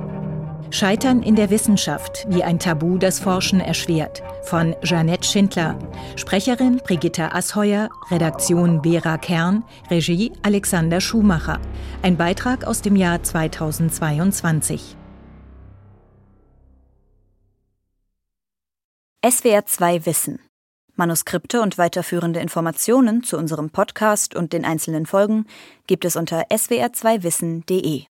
Scheitern 0.70 1.22
in 1.22 1.36
der 1.36 1.50
Wissenschaft, 1.50 2.26
wie 2.28 2.42
ein 2.42 2.58
Tabu 2.58 2.98
das 2.98 3.20
Forschen 3.20 3.60
erschwert. 3.60 4.22
Von 4.42 4.74
Jeanette 4.82 5.26
Schindler. 5.26 5.78
Sprecherin 6.16 6.78
Brigitta 6.78 7.28
Asheuer, 7.28 7.88
Redaktion 8.10 8.82
Vera 8.82 9.18
Kern, 9.18 9.64
Regie 9.90 10.32
Alexander 10.42 11.00
Schumacher. 11.00 11.60
Ein 12.02 12.16
Beitrag 12.16 12.64
aus 12.64 12.82
dem 12.82 12.96
Jahr 12.96 13.22
2022. 13.22 14.96
SWR 19.28 19.66
2 19.66 20.06
Wissen. 20.06 20.38
Manuskripte 20.94 21.60
und 21.60 21.78
weiterführende 21.78 22.40
Informationen 22.40 23.22
zu 23.22 23.36
unserem 23.36 23.70
Podcast 23.70 24.34
und 24.34 24.52
den 24.52 24.64
einzelnen 24.64 25.04
Folgen 25.04 25.46
gibt 25.86 26.04
es 26.04 26.16
unter 26.16 26.46
swr2wissen.de. 26.48 28.04